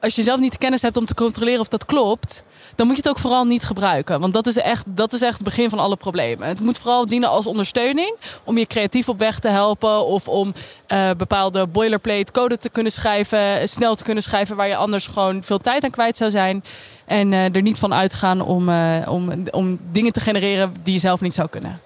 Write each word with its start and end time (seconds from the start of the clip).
als 0.00 0.14
je 0.14 0.22
zelf 0.22 0.40
niet 0.40 0.52
de 0.52 0.58
kennis 0.58 0.82
hebt 0.82 0.96
om 0.96 1.04
te 1.04 1.14
controleren 1.14 1.60
of 1.60 1.68
dat 1.68 1.84
klopt, 1.84 2.42
dan 2.74 2.86
moet 2.86 2.96
je 2.96 3.02
het 3.02 3.10
ook 3.10 3.18
vooral 3.18 3.44
niet 3.44 3.62
gebruiken. 3.62 4.20
Want 4.20 4.34
dat 4.34 4.46
is 4.46 4.56
echt, 4.56 4.84
dat 4.86 5.12
is 5.12 5.22
echt 5.22 5.34
het 5.34 5.44
begin 5.44 5.70
van 5.70 5.78
alle 5.78 5.96
problemen. 5.96 6.48
Het 6.48 6.60
moet 6.60 6.78
vooral 6.78 7.06
dienen 7.06 7.28
als 7.28 7.46
ondersteuning 7.46 8.14
om 8.44 8.58
je 8.58 8.66
creatief 8.66 9.08
op 9.08 9.18
weg 9.18 9.38
te 9.38 9.48
helpen 9.48 10.06
of 10.06 10.28
om 10.28 10.52
uh, 10.92 11.10
bepaalde 11.16 11.66
boilerplate 11.66 12.32
code 12.32 12.58
te 12.58 12.68
kunnen 12.68 12.92
schrijven, 12.92 13.68
snel 13.68 13.94
te 13.94 14.04
kunnen 14.04 14.22
schrijven 14.22 14.56
waar 14.56 14.68
je 14.68 14.76
anders 14.76 15.06
gewoon 15.06 15.42
veel 15.42 15.58
tijd 15.58 15.84
aan 15.84 15.90
kwijt 15.90 16.16
zou 16.16 16.30
zijn. 16.30 16.64
En 17.04 17.32
uh, 17.32 17.54
er 17.54 17.62
niet 17.62 17.78
van 17.78 17.94
uitgaan 17.94 18.40
om, 18.40 18.68
uh, 18.68 18.76
om, 19.08 19.30
om 19.50 19.78
dingen 19.90 20.12
te 20.12 20.20
genereren 20.20 20.74
die 20.82 20.92
je 20.92 21.00
zelf 21.00 21.20
niet 21.20 21.34
zou 21.34 21.48
kunnen. 21.48 21.80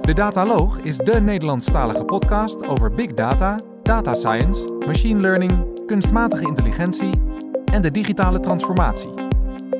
De 0.00 0.14
Dataloog 0.14 0.78
is 0.78 0.96
de 0.96 1.20
Nederlandstalige 1.20 2.04
podcast 2.04 2.66
over 2.66 2.94
big 2.94 3.14
data, 3.14 3.56
data 3.82 4.14
science, 4.14 4.70
machine 4.86 5.20
learning, 5.20 5.86
kunstmatige 5.86 6.46
intelligentie 6.46 7.10
en 7.64 7.82
de 7.82 7.90
digitale 7.90 8.40
transformatie. 8.40 9.10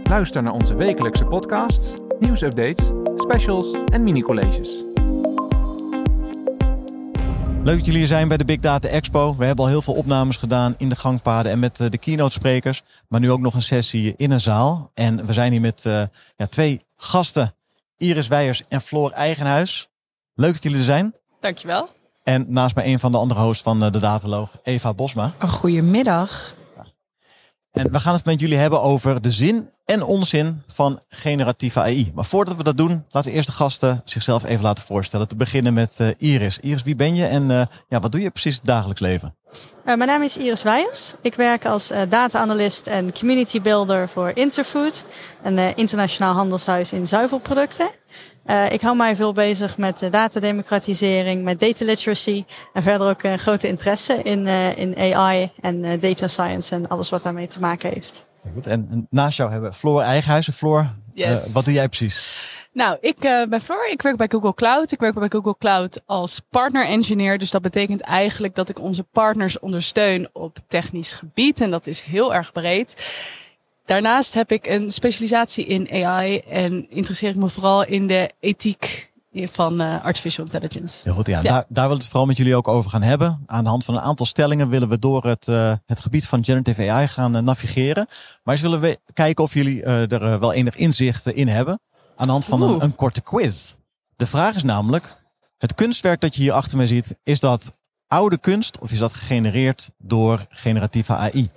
Luister 0.02 0.42
naar 0.42 0.52
onze 0.52 0.74
wekelijkse 0.74 1.24
podcasts, 1.24 1.96
nieuwsupdates, 2.18 2.90
specials 3.16 3.76
en 3.84 4.02
mini-colleges. 4.02 4.84
Leuk 7.64 7.76
dat 7.76 7.84
jullie 7.84 8.00
hier 8.00 8.08
zijn 8.08 8.28
bij 8.28 8.36
de 8.36 8.44
Big 8.44 8.58
Data 8.58 8.88
Expo. 8.88 9.36
We 9.36 9.44
hebben 9.44 9.64
al 9.64 9.70
heel 9.70 9.82
veel 9.82 9.94
opnames 9.94 10.36
gedaan 10.36 10.74
in 10.78 10.88
de 10.88 10.96
gangpaden 10.96 11.52
en 11.52 11.58
met 11.58 11.76
de 11.76 11.98
keynote 11.98 12.32
sprekers. 12.32 12.82
Maar 13.08 13.20
nu 13.20 13.30
ook 13.30 13.40
nog 13.40 13.54
een 13.54 13.62
sessie 13.62 14.14
in 14.16 14.30
een 14.30 14.40
zaal. 14.40 14.90
En 14.94 15.26
we 15.26 15.32
zijn 15.32 15.52
hier 15.52 15.60
met 15.60 15.84
uh, 15.86 16.02
ja, 16.36 16.46
twee 16.46 16.84
gasten. 16.96 17.54
Iris 17.96 18.28
Weijers 18.28 18.62
en 18.68 18.80
Floor 18.80 19.10
Eigenhuis. 19.10 19.90
Leuk 20.34 20.52
dat 20.52 20.62
jullie 20.62 20.78
er 20.78 20.84
zijn. 20.84 21.14
Dankjewel. 21.40 21.88
En 22.22 22.46
naast 22.48 22.74
mij 22.74 22.86
een 22.86 23.00
van 23.00 23.12
de 23.12 23.18
andere 23.18 23.40
hosts 23.40 23.62
van 23.62 23.80
de 23.80 23.90
Dataloog, 23.90 24.50
Eva 24.62 24.94
Bosma. 24.94 25.34
Goedemiddag. 25.38 26.54
En 27.72 27.92
we 27.92 28.00
gaan 28.00 28.14
het 28.14 28.24
met 28.24 28.40
jullie 28.40 28.56
hebben 28.56 28.82
over 28.82 29.20
de 29.20 29.30
zin 29.30 29.70
en 29.84 30.02
onzin 30.02 30.62
van 30.66 31.00
generatieve 31.08 31.80
AI. 31.80 32.10
Maar 32.14 32.24
voordat 32.24 32.56
we 32.56 32.62
dat 32.62 32.76
doen, 32.76 33.04
laten 33.10 33.30
we 33.30 33.36
eerst 33.36 33.48
de 33.48 33.54
gasten 33.54 34.02
zichzelf 34.04 34.44
even 34.44 34.62
laten 34.62 34.84
voorstellen. 34.84 35.28
Te 35.28 35.36
beginnen 35.36 35.74
met 35.74 35.98
uh, 36.00 36.08
Iris. 36.16 36.58
Iris, 36.58 36.82
wie 36.82 36.96
ben 36.96 37.14
je 37.14 37.26
en 37.26 37.50
uh, 37.50 37.62
ja, 37.88 38.00
wat 38.00 38.12
doe 38.12 38.20
je 38.20 38.30
precies 38.30 38.52
in 38.52 38.58
het 38.58 38.68
dagelijks 38.68 39.00
leven? 39.00 39.34
Uh, 39.52 39.58
mijn 39.84 40.06
naam 40.06 40.22
is 40.22 40.36
Iris 40.36 40.62
Weijers. 40.62 41.14
Ik 41.20 41.34
werk 41.34 41.66
als 41.66 41.90
data-analyst 42.08 42.86
en 42.86 43.12
community 43.12 43.60
builder 43.60 44.08
voor 44.08 44.30
Interfood, 44.34 45.04
een 45.42 45.76
internationaal 45.76 46.34
handelshuis 46.34 46.92
in 46.92 47.06
zuivelproducten. 47.06 47.90
Uh, 48.46 48.72
ik 48.72 48.80
hou 48.80 48.96
mij 48.96 49.16
veel 49.16 49.32
bezig 49.32 49.78
met 49.78 50.08
datademocratisering, 50.10 51.44
met 51.44 51.60
data 51.60 51.84
literacy 51.84 52.44
en 52.72 52.82
verder 52.82 53.08
ook 53.08 53.22
een 53.22 53.38
grote 53.38 53.68
interesse 53.68 54.22
in, 54.22 54.46
uh, 54.46 54.78
in 54.78 54.96
AI 55.14 55.50
en 55.60 55.84
uh, 55.84 56.00
data 56.00 56.28
science 56.28 56.74
en 56.74 56.88
alles 56.88 57.10
wat 57.10 57.22
daarmee 57.22 57.46
te 57.46 57.60
maken 57.60 57.90
heeft. 57.92 58.26
Goed, 58.54 58.66
en 58.66 59.06
naast 59.10 59.36
jou 59.36 59.50
hebben 59.50 59.70
we 59.70 59.76
Floor 59.76 60.02
Eigenhuizen. 60.02 60.52
Floor, 60.52 60.90
yes. 61.12 61.52
wat 61.52 61.64
doe 61.64 61.74
jij 61.74 61.88
precies? 61.88 62.50
Nou, 62.72 62.96
ik 63.00 63.16
ben 63.48 63.60
Floor. 63.60 63.88
Ik 63.90 64.02
werk 64.02 64.16
bij 64.16 64.28
Google 64.30 64.54
Cloud. 64.54 64.92
Ik 64.92 65.00
werk 65.00 65.14
bij 65.14 65.28
Google 65.28 65.56
Cloud 65.58 66.02
als 66.06 66.40
partner 66.50 66.86
engineer. 66.86 67.38
Dus 67.38 67.50
dat 67.50 67.62
betekent 67.62 68.00
eigenlijk 68.00 68.54
dat 68.54 68.68
ik 68.68 68.80
onze 68.80 69.02
partners 69.02 69.58
ondersteun 69.58 70.28
op 70.32 70.58
technisch 70.66 71.12
gebied. 71.12 71.60
En 71.60 71.70
dat 71.70 71.86
is 71.86 72.00
heel 72.00 72.34
erg 72.34 72.52
breed. 72.52 73.04
Daarnaast 73.84 74.34
heb 74.34 74.52
ik 74.52 74.66
een 74.66 74.90
specialisatie 74.90 75.66
in 75.66 76.04
AI 76.04 76.38
en 76.38 76.90
interesseer 76.90 77.28
ik 77.28 77.36
me 77.36 77.48
vooral 77.48 77.84
in 77.84 78.06
de 78.06 78.30
ethiek 78.40 79.12
van 79.34 79.80
uh, 79.80 80.04
artificial 80.04 80.44
intelligence. 80.44 81.00
Heel 81.04 81.14
goed, 81.14 81.26
ja. 81.26 81.36
ja. 81.36 81.42
Daar, 81.42 81.52
daar 81.52 81.64
willen 81.68 81.88
we 81.88 81.94
het 81.94 82.06
vooral 82.06 82.26
met 82.26 82.36
jullie 82.36 82.56
ook 82.56 82.68
over 82.68 82.90
gaan 82.90 83.02
hebben. 83.02 83.42
Aan 83.46 83.64
de 83.64 83.70
hand 83.70 83.84
van 83.84 83.94
een 83.94 84.00
aantal 84.00 84.26
stellingen 84.26 84.68
willen 84.68 84.88
we 84.88 84.98
door 84.98 85.24
het, 85.24 85.46
uh, 85.46 85.72
het 85.86 86.00
gebied 86.00 86.26
van 86.26 86.44
generative 86.44 86.90
AI 86.90 87.08
gaan 87.08 87.36
uh, 87.36 87.42
navigeren. 87.42 88.06
Maar 88.42 88.58
willen 88.60 88.80
we 88.80 88.98
kijken 89.12 89.44
of 89.44 89.54
jullie 89.54 89.82
er 89.82 90.40
wel 90.40 90.52
enig 90.52 90.76
inzicht 90.76 91.26
in 91.26 91.48
hebben. 91.48 91.80
Aan 92.16 92.26
de 92.26 92.32
hand 92.32 92.44
van 92.44 92.62
een, 92.62 92.82
een 92.82 92.94
korte 92.94 93.20
quiz. 93.20 93.74
De 94.16 94.26
vraag 94.26 94.54
is 94.54 94.62
namelijk, 94.62 95.16
het 95.58 95.74
kunstwerk 95.74 96.20
dat 96.20 96.34
je 96.34 96.42
hier 96.42 96.52
achter 96.52 96.78
me 96.78 96.86
ziet, 96.86 97.14
is 97.22 97.40
dat 97.40 97.78
oude 98.12 98.38
kunst 98.38 98.78
of 98.78 98.92
is 98.92 98.98
dat 98.98 99.12
gegenereerd 99.12 99.90
door 99.98 100.46
generatieve 100.48 101.16
AI? 101.16 101.50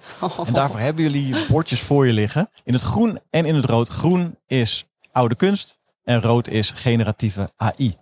En 0.46 0.54
daarvoor 0.60 0.80
hebben 0.80 1.04
jullie 1.04 1.46
bordjes 1.48 1.80
voor 1.80 2.08
je 2.08 2.14
liggen. 2.14 2.50
In 2.64 2.74
het 2.74 2.82
groen 2.82 3.20
en 3.30 3.46
in 3.46 3.56
het 3.56 3.66
rood. 3.66 3.90
Groen 3.90 4.38
is 4.48 4.86
oude 5.12 5.36
kunst 5.36 5.80
en 6.04 6.22
rood 6.22 6.48
is 6.48 6.72
generatieve 6.72 7.52
AI. 7.58 7.98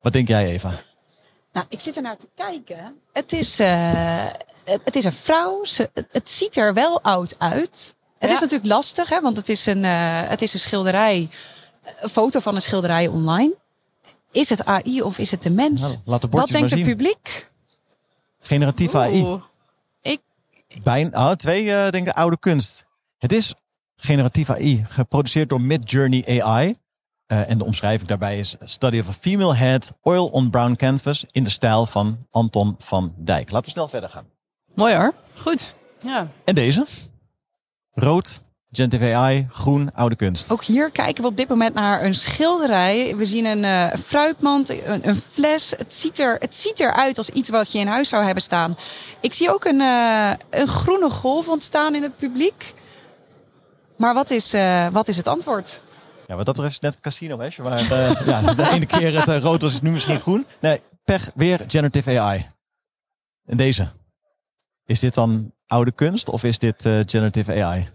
Wat 0.00 0.12
denk 0.12 0.28
jij, 0.28 0.46
Eva? 0.46 0.80
Nou, 1.52 1.66
ik 1.68 1.80
zit 1.80 1.96
er 1.96 2.02
naar 2.02 2.16
te 2.16 2.28
kijken. 2.34 3.00
Het 3.12 3.32
is, 3.32 3.60
uh, 3.60 4.26
het 4.64 4.96
is 4.96 5.04
een 5.04 5.12
vrouw. 5.12 5.64
Ze, 5.64 5.90
het 6.10 6.30
ziet 6.30 6.56
er 6.56 6.74
wel 6.74 7.02
oud 7.02 7.38
uit. 7.38 7.94
Het 8.18 8.28
ja. 8.28 8.34
is 8.34 8.40
natuurlijk 8.40 8.70
lastig, 8.70 9.08
hè, 9.08 9.20
want 9.20 9.36
het 9.36 9.48
is, 9.48 9.66
een, 9.66 9.84
uh, 9.84 10.20
het 10.28 10.42
is 10.42 10.54
een 10.54 10.60
schilderij. 10.60 11.28
Een 12.00 12.08
foto 12.08 12.40
van 12.40 12.54
een 12.54 12.62
schilderij 12.62 13.08
online. 13.08 13.56
Is 14.30 14.48
het 14.48 14.64
AI 14.64 15.02
of 15.02 15.18
is 15.18 15.30
het 15.30 15.42
de 15.42 15.50
mens? 15.50 15.82
Nou, 15.82 15.96
laat 16.04 16.22
de 16.22 16.28
Wat 16.30 16.48
denkt 16.48 16.70
het 16.70 16.82
publiek? 16.82 17.49
Generatieve 18.40 18.98
AI. 18.98 19.40
Ik... 20.02 20.20
Bijna, 20.82 21.28
oh, 21.28 21.32
twee 21.32 21.64
uh, 21.64 21.88
denk 21.88 22.06
ik 22.06 22.14
oude 22.14 22.38
kunst. 22.38 22.84
Het 23.18 23.32
is 23.32 23.54
generatieve 23.96 24.52
AI, 24.52 24.84
geproduceerd 24.84 25.48
door 25.48 25.60
Midjourney 25.60 26.40
AI. 26.40 26.74
Uh, 27.32 27.50
en 27.50 27.58
de 27.58 27.64
omschrijving 27.64 28.08
daarbij 28.08 28.38
is 28.38 28.56
Study 28.60 28.98
of 28.98 29.08
a 29.08 29.12
Female 29.12 29.54
Head, 29.54 29.92
Oil 30.02 30.26
on 30.26 30.50
Brown 30.50 30.74
Canvas 30.74 31.24
in 31.30 31.44
de 31.44 31.50
stijl 31.50 31.86
van 31.86 32.26
Anton 32.30 32.74
van 32.78 33.14
Dijk. 33.16 33.50
Laten 33.50 33.66
we 33.66 33.70
snel 33.70 33.88
verder 33.88 34.10
gaan. 34.10 34.26
Mooi 34.74 34.94
hoor. 34.94 35.14
Goed. 35.34 35.74
Ja. 36.00 36.28
En 36.44 36.54
deze? 36.54 36.86
Rood, 37.92 38.40
Generative 38.72 39.14
AI, 39.14 39.46
groen, 39.48 39.94
oude 39.94 40.16
kunst. 40.16 40.50
Ook 40.50 40.64
hier 40.64 40.90
kijken 40.90 41.22
we 41.22 41.28
op 41.28 41.36
dit 41.36 41.48
moment 41.48 41.74
naar 41.74 42.04
een 42.04 42.14
schilderij. 42.14 43.16
We 43.16 43.24
zien 43.24 43.44
een 43.44 43.62
uh, 43.62 43.94
fruitmand, 44.02 44.68
een, 44.68 45.08
een, 45.08 45.16
fles. 45.16 45.70
Het 45.76 45.94
ziet, 45.94 46.18
er, 46.18 46.36
het 46.38 46.54
ziet 46.54 46.80
eruit 46.80 47.18
als 47.18 47.30
iets 47.30 47.48
wat 47.48 47.72
je 47.72 47.78
in 47.78 47.86
huis 47.86 48.08
zou 48.08 48.24
hebben 48.24 48.42
staan. 48.42 48.76
Ik 49.20 49.34
zie 49.34 49.50
ook 49.50 49.64
een, 49.64 49.80
uh, 49.80 50.30
een 50.50 50.66
groene 50.66 51.10
golf 51.10 51.48
ontstaan 51.48 51.94
in 51.94 52.02
het 52.02 52.16
publiek. 52.16 52.74
Maar 53.96 54.14
wat 54.14 54.30
is, 54.30 54.54
uh, 54.54 54.86
wat 54.88 55.08
is 55.08 55.16
het 55.16 55.28
antwoord? 55.28 55.80
Ja, 56.26 56.36
wat 56.36 56.46
dat 56.46 56.54
betreft 56.54 56.74
is 56.74 56.80
net 56.80 56.92
het 56.94 57.02
casino, 57.02 57.38
hè? 57.38 57.62
Maar 57.62 57.82
ja, 58.26 58.54
de 58.54 58.70
ene 58.70 58.86
keer 58.86 59.26
het 59.26 59.42
rood 59.42 59.62
was, 59.62 59.72
is 59.72 59.80
nu 59.80 59.90
misschien 59.90 60.20
groen. 60.20 60.46
Nee, 60.60 60.80
pech, 61.04 61.30
weer 61.34 61.64
generative 61.68 62.20
AI. 62.20 62.46
En 63.46 63.56
deze. 63.56 63.88
Is 64.84 65.00
dit 65.00 65.14
dan 65.14 65.52
oude 65.66 65.92
kunst 65.92 66.28
of 66.28 66.44
is 66.44 66.58
dit 66.58 66.88
generative 67.06 67.64
AI? 67.64 67.88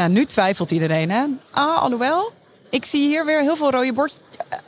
Ja, 0.00 0.08
nu 0.08 0.24
twijfelt 0.24 0.70
iedereen, 0.70 1.10
hè? 1.10 1.26
Ah, 1.50 1.82
alhoewel. 1.82 2.32
Ik 2.70 2.84
zie 2.84 3.08
hier 3.08 3.24
weer 3.24 3.40
heel 3.40 3.56
veel 3.56 3.70
rode 3.70 3.92
bordjes. 3.92 4.20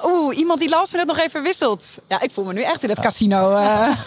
Oeh, 0.05 0.37
iemand 0.37 0.61
die 0.61 0.69
last 0.69 0.93
net 0.93 1.07
nog 1.07 1.19
even 1.19 1.43
wisselt. 1.43 1.99
Ja, 2.09 2.21
ik 2.21 2.31
voel 2.31 2.45
me 2.45 2.53
nu 2.53 2.63
echt 2.63 2.83
in 2.83 2.89
het 2.89 3.01
casino. 3.01 3.57
Uh. 3.57 3.97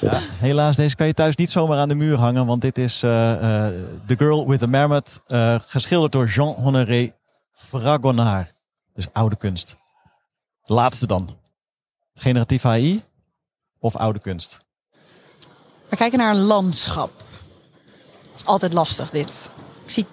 Ja, 0.00 0.20
helaas, 0.38 0.76
deze 0.76 0.96
kan 0.96 1.06
je 1.06 1.14
thuis 1.14 1.36
niet 1.36 1.50
zomaar 1.50 1.78
aan 1.78 1.88
de 1.88 1.94
muur 1.94 2.18
hangen. 2.18 2.46
Want 2.46 2.62
dit 2.62 2.78
is 2.78 3.02
uh, 3.02 3.10
uh, 3.10 3.38
The 4.06 4.16
Girl 4.16 4.48
with 4.48 4.58
the 4.58 4.66
Mermaid. 4.66 5.20
geschilderd 5.66 6.12
door 6.12 6.26
Jean-Honoré 6.26 7.12
Fragonard. 7.52 8.52
Dus 8.94 9.06
oude 9.12 9.36
kunst. 9.36 9.76
Laatste 10.62 11.06
dan. 11.06 11.36
Generatieve 12.14 12.68
AI 12.68 13.02
of 13.78 13.96
oude 13.96 14.18
kunst? 14.18 14.58
We 15.88 15.96
kijken 15.96 16.18
naar 16.18 16.34
een 16.34 16.42
landschap. 16.42 17.24
Het 18.30 18.44
is 18.44 18.46
altijd 18.46 18.72
lastig 18.72 19.10
dit. 19.10 19.50
Ik 19.86 19.92
zie 19.92 20.06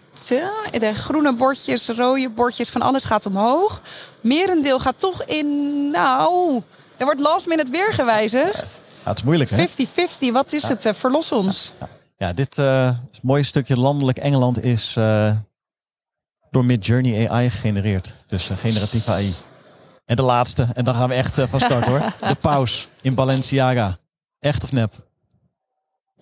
de 0.79 0.93
groene 0.93 1.33
bordjes, 1.33 1.87
rode 1.87 2.29
bordjes, 2.29 2.69
van 2.69 2.81
alles 2.81 3.03
gaat 3.03 3.25
omhoog. 3.25 3.81
Merendeel 4.21 4.79
gaat 4.79 4.99
toch 4.99 5.23
in, 5.23 5.89
nou, 5.91 6.61
er 6.97 7.05
wordt 7.05 7.19
last 7.19 7.47
minute 7.47 7.71
weer 7.71 7.93
gewijzigd. 7.93 8.81
Ja, 9.03 9.09
het 9.09 9.17
is 9.17 9.23
moeilijk 9.23 9.49
hè? 9.49 9.67
50-50, 9.67 10.31
wat 10.31 10.53
is 10.53 10.67
het? 10.67 10.85
Uh, 10.85 10.93
verlos 10.93 11.31
ons. 11.31 11.73
Ja, 11.79 11.89
ja 12.17 12.33
dit 12.33 12.57
uh, 12.57 12.89
mooie 13.21 13.43
stukje 13.43 13.77
landelijk 13.77 14.17
Engeland 14.17 14.63
is 14.63 14.95
uh, 14.97 15.31
door 16.51 16.65
Midjourney 16.65 17.29
AI 17.29 17.49
gegenereerd. 17.49 18.13
Dus 18.27 18.49
generatieve 18.57 19.11
AI. 19.11 19.33
En 20.05 20.15
de 20.15 20.21
laatste, 20.21 20.67
en 20.73 20.83
dan 20.83 20.95
gaan 20.95 21.09
we 21.09 21.15
echt 21.15 21.41
van 21.49 21.59
start 21.59 21.85
hoor. 21.85 21.99
De 22.27 22.35
paus 22.35 22.87
in 23.01 23.15
Balenciaga. 23.15 23.97
Echt 24.39 24.63
of 24.63 24.71
nep? 24.71 24.93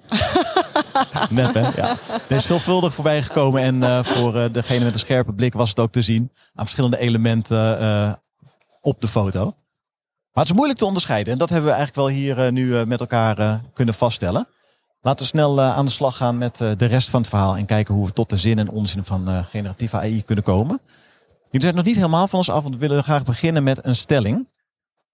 Nep? 1.29 1.75
Ja. 1.75 1.97
Er 2.29 2.35
is 2.35 2.45
veelvuldig 2.45 2.93
voorbij 2.93 3.21
gekomen. 3.21 3.61
En 3.61 3.75
uh, 3.75 4.03
voor 4.03 4.35
uh, 4.35 4.45
degene 4.51 4.83
met 4.83 4.93
een 4.93 4.99
scherpe 4.99 5.33
blik 5.33 5.53
was 5.53 5.69
het 5.69 5.79
ook 5.79 5.91
te 5.91 6.01
zien. 6.01 6.31
Aan 6.53 6.65
verschillende 6.65 6.97
elementen 6.97 7.81
uh, 7.81 8.13
op 8.81 9.01
de 9.01 9.07
foto. 9.07 9.43
Maar 10.33 10.43
het 10.43 10.47
is 10.47 10.53
moeilijk 10.53 10.79
te 10.79 10.85
onderscheiden. 10.85 11.33
En 11.33 11.39
dat 11.39 11.49
hebben 11.49 11.69
we 11.69 11.75
eigenlijk 11.75 12.07
wel 12.07 12.17
hier 12.17 12.51
nu 12.51 12.85
met 12.85 12.99
elkaar 12.99 13.61
kunnen 13.73 13.93
vaststellen. 13.93 14.47
Laten 15.01 15.21
we 15.21 15.31
snel 15.31 15.61
aan 15.61 15.85
de 15.85 15.91
slag 15.91 16.17
gaan 16.17 16.37
met 16.37 16.57
de 16.57 16.85
rest 16.85 17.09
van 17.09 17.19
het 17.19 17.29
verhaal. 17.29 17.57
En 17.57 17.65
kijken 17.65 17.95
hoe 17.95 18.05
we 18.05 18.13
tot 18.13 18.29
de 18.29 18.37
zin 18.37 18.59
en 18.59 18.69
onzin 18.69 19.03
van 19.03 19.45
generatieve 19.45 19.97
AI 19.97 20.23
kunnen 20.23 20.43
komen. 20.43 20.81
Jullie 21.43 21.61
zijn 21.61 21.75
nog 21.75 21.85
niet 21.85 21.95
helemaal 21.95 22.27
van 22.27 22.39
ons 22.39 22.49
af. 22.49 22.63
Want 22.63 22.75
we 22.75 22.87
willen 22.87 23.03
graag 23.03 23.23
beginnen 23.23 23.63
met 23.63 23.85
een 23.85 23.95
stelling. 23.95 24.47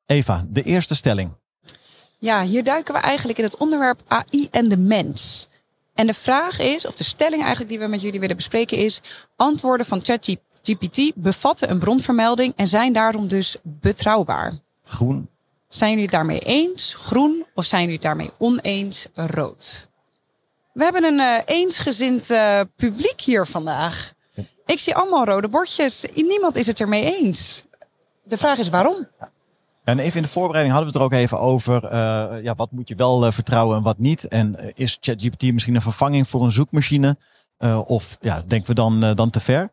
Eva, 0.05 0.43
de 0.47 0.63
eerste 0.63 0.95
stelling. 0.95 1.31
Ja, 2.19 2.43
hier 2.43 2.63
duiken 2.63 2.93
we 2.93 2.99
eigenlijk 2.99 3.37
in 3.37 3.43
het 3.43 3.57
onderwerp 3.57 4.01
AI 4.07 4.47
en 4.51 4.69
de 4.69 4.77
mens. 4.77 5.47
En 5.97 6.05
de 6.05 6.13
vraag 6.13 6.59
is, 6.59 6.85
of 6.85 6.95
de 6.95 7.03
stelling 7.03 7.41
eigenlijk 7.41 7.69
die 7.69 7.79
we 7.79 7.87
met 7.87 8.01
jullie 8.01 8.19
willen 8.19 8.35
bespreken 8.35 8.77
is... 8.77 9.01
antwoorden 9.35 9.85
van 9.85 10.03
ChatGPT 10.03 11.11
bevatten 11.15 11.69
een 11.69 11.79
bronvermelding 11.79 12.53
en 12.55 12.67
zijn 12.67 12.93
daarom 12.93 13.27
dus 13.27 13.55
betrouwbaar. 13.63 14.59
Groen. 14.83 15.29
Zijn 15.69 15.89
jullie 15.89 16.05
het 16.05 16.13
daarmee 16.13 16.39
eens, 16.39 16.93
groen, 16.93 17.45
of 17.55 17.65
zijn 17.65 17.81
jullie 17.81 17.95
het 17.95 18.05
daarmee 18.05 18.31
oneens, 18.37 19.07
rood? 19.13 19.89
We 20.73 20.83
hebben 20.83 21.03
een 21.03 21.19
uh, 21.19 21.37
eensgezind 21.45 22.31
uh, 22.31 22.61
publiek 22.75 23.21
hier 23.21 23.45
vandaag. 23.45 24.13
Ik 24.65 24.79
zie 24.79 24.95
allemaal 24.95 25.25
rode 25.25 25.47
bordjes. 25.47 26.05
Niemand 26.13 26.55
is 26.55 26.67
het 26.67 26.79
ermee 26.79 27.17
eens. 27.17 27.63
De 28.23 28.37
vraag 28.37 28.57
is 28.57 28.69
waarom? 28.69 29.07
En 29.87 29.99
even 29.99 30.15
in 30.15 30.21
de 30.21 30.29
voorbereiding 30.29 30.75
hadden 30.75 30.93
we 30.93 30.99
het 30.99 31.11
er 31.11 31.17
ook 31.17 31.23
even 31.23 31.39
over. 31.39 31.83
Uh, 31.83 32.43
ja, 32.43 32.55
wat 32.55 32.71
moet 32.71 32.87
je 32.87 32.95
wel 32.95 33.25
uh, 33.25 33.31
vertrouwen 33.31 33.77
en 33.77 33.83
wat 33.83 33.97
niet? 33.97 34.27
En 34.27 34.55
uh, 34.59 34.69
is 34.73 34.97
ChatGPT 35.01 35.53
misschien 35.53 35.75
een 35.75 35.81
vervanging 35.81 36.27
voor 36.27 36.43
een 36.43 36.51
zoekmachine? 36.51 37.17
of 37.85 38.17
ja, 38.21 38.43
denken 38.47 38.67
we 38.67 38.73
dan, 38.73 38.99
dan 39.15 39.29
te 39.29 39.39
ver? 39.39 39.71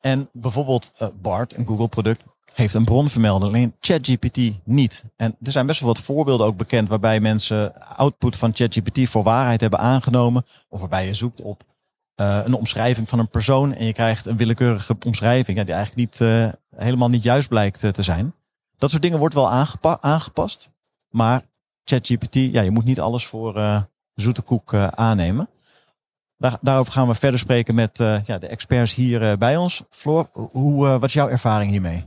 En 0.00 0.28
bijvoorbeeld 0.32 0.90
BART, 1.22 1.56
een 1.56 1.66
Google 1.66 1.88
product, 1.88 2.22
geeft 2.44 2.74
een 2.74 2.84
bronvermelding. 2.84 3.52
Alleen 3.52 3.74
ChatGPT 3.80 4.38
niet. 4.64 5.04
En 5.16 5.36
er 5.42 5.52
zijn 5.52 5.66
best 5.66 5.80
wel 5.80 5.88
wat 5.88 6.02
voorbeelden 6.02 6.46
ook 6.46 6.56
bekend 6.56 6.88
waarbij 6.88 7.20
mensen 7.20 7.96
output 7.96 8.36
van 8.36 8.54
ChatGPT 8.54 9.08
voor 9.08 9.22
waarheid 9.22 9.60
hebben 9.60 9.78
aangenomen. 9.78 10.44
Of 10.68 10.80
waarbij 10.80 11.06
je 11.06 11.14
zoekt 11.14 11.40
op 11.40 11.62
een 12.14 12.54
omschrijving 12.54 13.08
van 13.08 13.18
een 13.18 13.30
persoon 13.30 13.74
en 13.74 13.86
je 13.86 13.92
krijgt 13.92 14.26
een 14.26 14.36
willekeurige 14.36 14.96
omschrijving 15.06 15.64
die 15.64 15.74
eigenlijk 15.74 16.18
niet, 16.18 16.30
helemaal 16.76 17.08
niet 17.08 17.22
juist 17.22 17.48
blijkt 17.48 17.94
te 17.94 18.02
zijn. 18.02 18.34
Dat 18.78 18.90
soort 18.90 19.02
dingen 19.02 19.18
wordt 19.18 19.34
wel 19.34 19.50
aangepa 19.50 19.98
aangepast. 20.00 20.70
Maar 21.10 21.42
ChatGPT, 21.84 22.34
ja, 22.34 22.62
je 22.62 22.70
moet 22.70 22.84
niet 22.84 23.00
alles 23.00 23.26
voor 23.26 23.56
uh, 23.56 23.82
zoete 24.14 24.42
koek 24.42 24.72
uh, 24.72 24.86
aannemen. 24.86 25.48
Daar, 26.38 26.58
daarover 26.60 26.92
gaan 26.92 27.08
we 27.08 27.14
verder 27.14 27.40
spreken 27.40 27.74
met 27.74 28.00
uh, 28.00 28.24
ja, 28.24 28.38
de 28.38 28.46
experts 28.46 28.94
hier 28.94 29.38
bij 29.38 29.56
ons. 29.56 29.82
Floor, 29.90 30.28
hoe, 30.32 30.86
wat 30.86 31.04
is 31.04 31.12
jouw 31.12 31.28
ervaring 31.28 31.70
hiermee? 31.70 32.04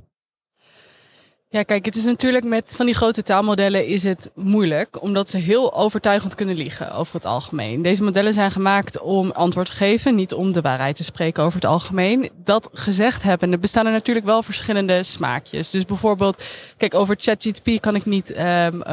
Ja, 1.52 1.64
kijk, 1.64 1.86
het 1.86 1.96
is 1.96 2.06
natuurlijk 2.06 2.46
met 2.46 2.74
van 2.76 2.86
die 2.86 2.96
grote 2.96 3.22
taalmodellen 3.22 3.86
is 3.86 4.04
het 4.04 4.32
moeilijk, 4.36 5.02
omdat 5.02 5.30
ze 5.30 5.38
heel 5.38 5.74
overtuigend 5.74 6.36
kunnen 6.36 6.56
liegen 6.56 6.92
over 6.92 7.14
het 7.14 7.26
algemeen. 7.26 7.82
Deze 7.82 8.04
modellen 8.04 8.34
zijn 8.34 8.52
gemaakt 8.52 9.00
om 9.00 9.32
antwoord 9.32 9.66
te 9.66 9.72
geven, 9.72 10.16
niet 10.16 10.34
om 10.34 10.54
de 10.54 10.62
waarheid 10.62 10.96
te 10.96 11.04
spreken 11.04 11.44
over 11.44 11.60
het 11.60 11.70
algemeen. 11.70 12.30
Dat 12.44 12.70
gezegd 12.74 13.24
hebbende 13.24 13.60
bestaan 13.60 13.86
er 13.86 13.92
natuurlijk 13.92 14.26
wel 14.26 14.44
verschillende 14.44 15.04
smaakjes. 15.04 15.70
Dus 15.70 15.86
bijvoorbeeld, 15.86 16.44
kijk, 16.78 16.94
over 16.94 17.16
ChatGPT 17.20 17.80
kan 17.80 17.96
ik 17.96 18.06
niet 18.06 18.38
um, 18.38 18.84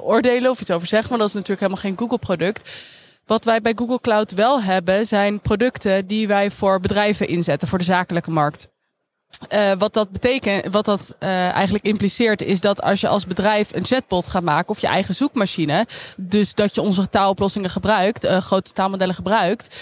oordelen 0.00 0.50
of 0.50 0.60
iets 0.60 0.70
over 0.70 0.86
zeggen, 0.86 1.08
maar 1.10 1.18
dat 1.18 1.28
is 1.28 1.34
natuurlijk 1.34 1.60
helemaal 1.60 1.82
geen 1.82 1.98
Google-product. 1.98 2.70
Wat 3.26 3.44
wij 3.44 3.60
bij 3.60 3.72
Google 3.76 4.00
Cloud 4.00 4.32
wel 4.32 4.62
hebben, 4.62 5.06
zijn 5.06 5.40
producten 5.40 6.06
die 6.06 6.26
wij 6.26 6.50
voor 6.50 6.80
bedrijven 6.80 7.28
inzetten, 7.28 7.68
voor 7.68 7.78
de 7.78 7.84
zakelijke 7.84 8.30
markt. 8.30 8.68
Uh, 9.54 9.72
wat 9.78 9.94
dat 9.94 10.10
betekent, 10.10 10.72
wat 10.72 10.84
dat 10.84 11.14
uh, 11.20 11.28
eigenlijk 11.48 11.84
impliceert, 11.84 12.42
is 12.42 12.60
dat 12.60 12.82
als 12.82 13.00
je 13.00 13.08
als 13.08 13.26
bedrijf 13.26 13.74
een 13.74 13.86
chatbot 13.86 14.26
gaat 14.26 14.42
maken 14.42 14.68
of 14.68 14.80
je 14.80 14.86
eigen 14.86 15.14
zoekmachine, 15.14 15.86
dus 16.16 16.54
dat 16.54 16.74
je 16.74 16.80
onze 16.80 17.08
taaloplossingen 17.08 17.70
gebruikt, 17.70 18.24
uh, 18.24 18.36
grote 18.36 18.72
taalmodellen 18.72 19.14
gebruikt, 19.14 19.76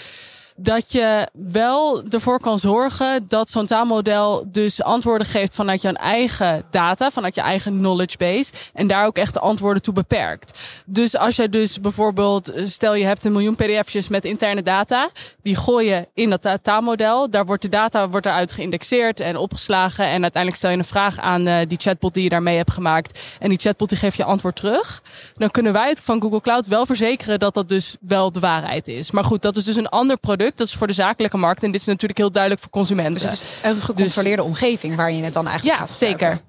dat 0.55 0.91
je 0.91 1.27
wel 1.33 2.03
ervoor 2.03 2.39
kan 2.39 2.59
zorgen 2.59 3.25
dat 3.27 3.49
zo'n 3.49 3.65
taalmodel 3.65 4.43
dus 4.51 4.83
antwoorden 4.83 5.27
geeft 5.27 5.55
vanuit 5.55 5.81
je 5.81 5.93
eigen 5.93 6.63
data, 6.71 7.11
vanuit 7.11 7.35
je 7.35 7.41
eigen 7.41 7.77
knowledge 7.77 8.17
base. 8.17 8.51
En 8.73 8.87
daar 8.87 9.05
ook 9.05 9.17
echt 9.17 9.33
de 9.33 9.39
antwoorden 9.39 9.81
toe 9.81 9.93
beperkt. 9.93 10.59
Dus 10.85 11.17
als 11.17 11.35
je 11.35 11.49
dus 11.49 11.79
bijvoorbeeld, 11.79 12.53
stel 12.63 12.95
je 12.95 13.05
hebt 13.05 13.25
een 13.25 13.31
miljoen 13.31 13.55
pdf'jes 13.55 14.07
met 14.07 14.25
interne 14.25 14.61
data, 14.61 15.09
die 15.41 15.55
gooi 15.55 15.89
je 15.89 16.07
in 16.13 16.29
dat 16.29 16.59
taalmodel. 16.61 17.29
Daar 17.29 17.45
wordt 17.45 17.61
de 17.61 17.69
data 17.69 18.09
wordt 18.09 18.25
eruit 18.25 18.51
geïndexeerd 18.51 19.19
en 19.19 19.37
opgeslagen. 19.37 20.05
En 20.05 20.21
uiteindelijk 20.21 20.55
stel 20.55 20.71
je 20.71 20.77
een 20.77 20.83
vraag 20.83 21.19
aan 21.19 21.47
uh, 21.47 21.57
die 21.67 21.77
chatbot 21.81 22.13
die 22.13 22.23
je 22.23 22.29
daarmee 22.29 22.57
hebt 22.57 22.71
gemaakt. 22.71 23.19
En 23.39 23.49
die 23.49 23.59
chatbot 23.59 23.89
die 23.89 23.97
geeft 23.97 24.17
je 24.17 24.23
antwoord 24.23 24.55
terug. 24.55 25.01
Dan 25.33 25.51
kunnen 25.51 25.73
wij 25.73 25.95
van 26.01 26.21
Google 26.21 26.41
Cloud 26.41 26.67
wel 26.67 26.85
verzekeren 26.85 27.39
dat 27.39 27.53
dat 27.53 27.69
dus 27.69 27.95
wel 27.99 28.31
de 28.31 28.39
waarheid 28.39 28.87
is. 28.87 29.11
Maar 29.11 29.23
goed, 29.23 29.41
dat 29.41 29.55
is 29.55 29.63
dus 29.63 29.75
een 29.75 29.89
ander 29.89 30.17
product. 30.17 30.44
Dat 30.55 30.67
is 30.67 30.73
voor 30.73 30.87
de 30.87 30.93
zakelijke 30.93 31.37
markt. 31.37 31.63
En 31.63 31.71
dit 31.71 31.81
is 31.81 31.87
natuurlijk 31.87 32.19
heel 32.19 32.31
duidelijk 32.31 32.61
voor 32.61 32.71
consumenten. 32.71 33.13
Dus 33.13 33.23
het 33.23 33.33
is 33.33 33.59
een 33.63 33.81
gecontroleerde 33.81 34.41
dus, 34.41 34.51
omgeving 34.51 34.95
waar 34.95 35.11
je 35.11 35.23
het 35.23 35.33
dan 35.33 35.47
eigenlijk 35.47 35.79
ja, 35.79 35.85
gaat 35.85 35.95
zeker. 35.97 36.41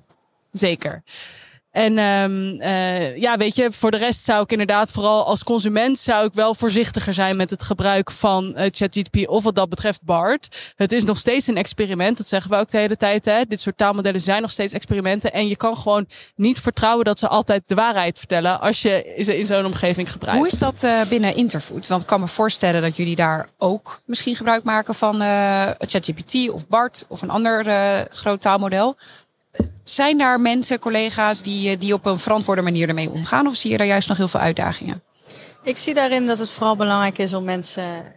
Zeker. 0.52 1.02
En 1.76 1.98
um, 1.98 2.60
uh, 2.60 3.16
ja, 3.16 3.36
weet 3.36 3.56
je, 3.56 3.72
voor 3.72 3.90
de 3.90 3.96
rest 3.96 4.24
zou 4.24 4.42
ik 4.42 4.50
inderdaad 4.50 4.92
vooral 4.92 5.26
als 5.26 5.44
consument 5.44 5.98
zou 5.98 6.26
ik 6.26 6.32
wel 6.32 6.54
voorzichtiger 6.54 7.14
zijn 7.14 7.36
met 7.36 7.50
het 7.50 7.62
gebruik 7.62 8.10
van 8.10 8.44
uh, 8.44 8.66
ChatGPT 8.70 9.26
of 9.28 9.42
wat 9.42 9.54
dat 9.54 9.68
betreft 9.68 10.04
BART. 10.04 10.72
Het 10.76 10.92
is 10.92 11.04
nog 11.04 11.18
steeds 11.18 11.46
een 11.46 11.56
experiment, 11.56 12.16
dat 12.16 12.28
zeggen 12.28 12.50
we 12.50 12.56
ook 12.56 12.70
de 12.70 12.78
hele 12.78 12.96
tijd. 12.96 13.24
Hè. 13.24 13.44
Dit 13.48 13.60
soort 13.60 13.76
taalmodellen 13.76 14.20
zijn 14.20 14.42
nog 14.42 14.50
steeds 14.50 14.72
experimenten 14.72 15.32
en 15.32 15.48
je 15.48 15.56
kan 15.56 15.76
gewoon 15.76 16.06
niet 16.36 16.60
vertrouwen 16.60 17.04
dat 17.04 17.18
ze 17.18 17.28
altijd 17.28 17.62
de 17.66 17.74
waarheid 17.74 18.18
vertellen 18.18 18.60
als 18.60 18.82
je 18.82 19.14
ze 19.24 19.38
in 19.38 19.44
zo'n 19.44 19.64
omgeving 19.64 20.12
gebruikt. 20.12 20.38
Hoe 20.38 20.48
is 20.48 20.58
dat 20.58 20.84
uh, 20.84 21.02
binnen 21.08 21.36
Interfood? 21.36 21.86
Want 21.86 22.02
ik 22.02 22.08
kan 22.08 22.20
me 22.20 22.28
voorstellen 22.28 22.82
dat 22.82 22.96
jullie 22.96 23.16
daar 23.16 23.48
ook 23.58 24.00
misschien 24.04 24.36
gebruik 24.36 24.64
maken 24.64 24.94
van 24.94 25.18
ChatGPT 25.78 26.50
of 26.50 26.66
BART 26.66 27.04
of 27.08 27.22
een 27.22 27.30
ander 27.30 27.64
groot 28.10 28.40
taalmodel. 28.40 28.96
Zijn 29.84 30.18
daar 30.18 30.40
mensen, 30.40 30.78
collega's, 30.78 31.42
die, 31.42 31.78
die 31.78 31.92
op 31.92 32.06
een 32.06 32.18
verantwoorde 32.18 32.62
manier 32.62 32.88
ermee 32.88 33.10
omgaan? 33.10 33.46
Of 33.46 33.54
zie 33.54 33.70
je 33.70 33.76
daar 33.76 33.86
juist 33.86 34.08
nog 34.08 34.16
heel 34.16 34.28
veel 34.28 34.40
uitdagingen? 34.40 35.02
Ik 35.62 35.76
zie 35.76 35.94
daarin 35.94 36.26
dat 36.26 36.38
het 36.38 36.50
vooral 36.50 36.76
belangrijk 36.76 37.18
is 37.18 37.34
om 37.34 37.44
mensen 37.44 38.14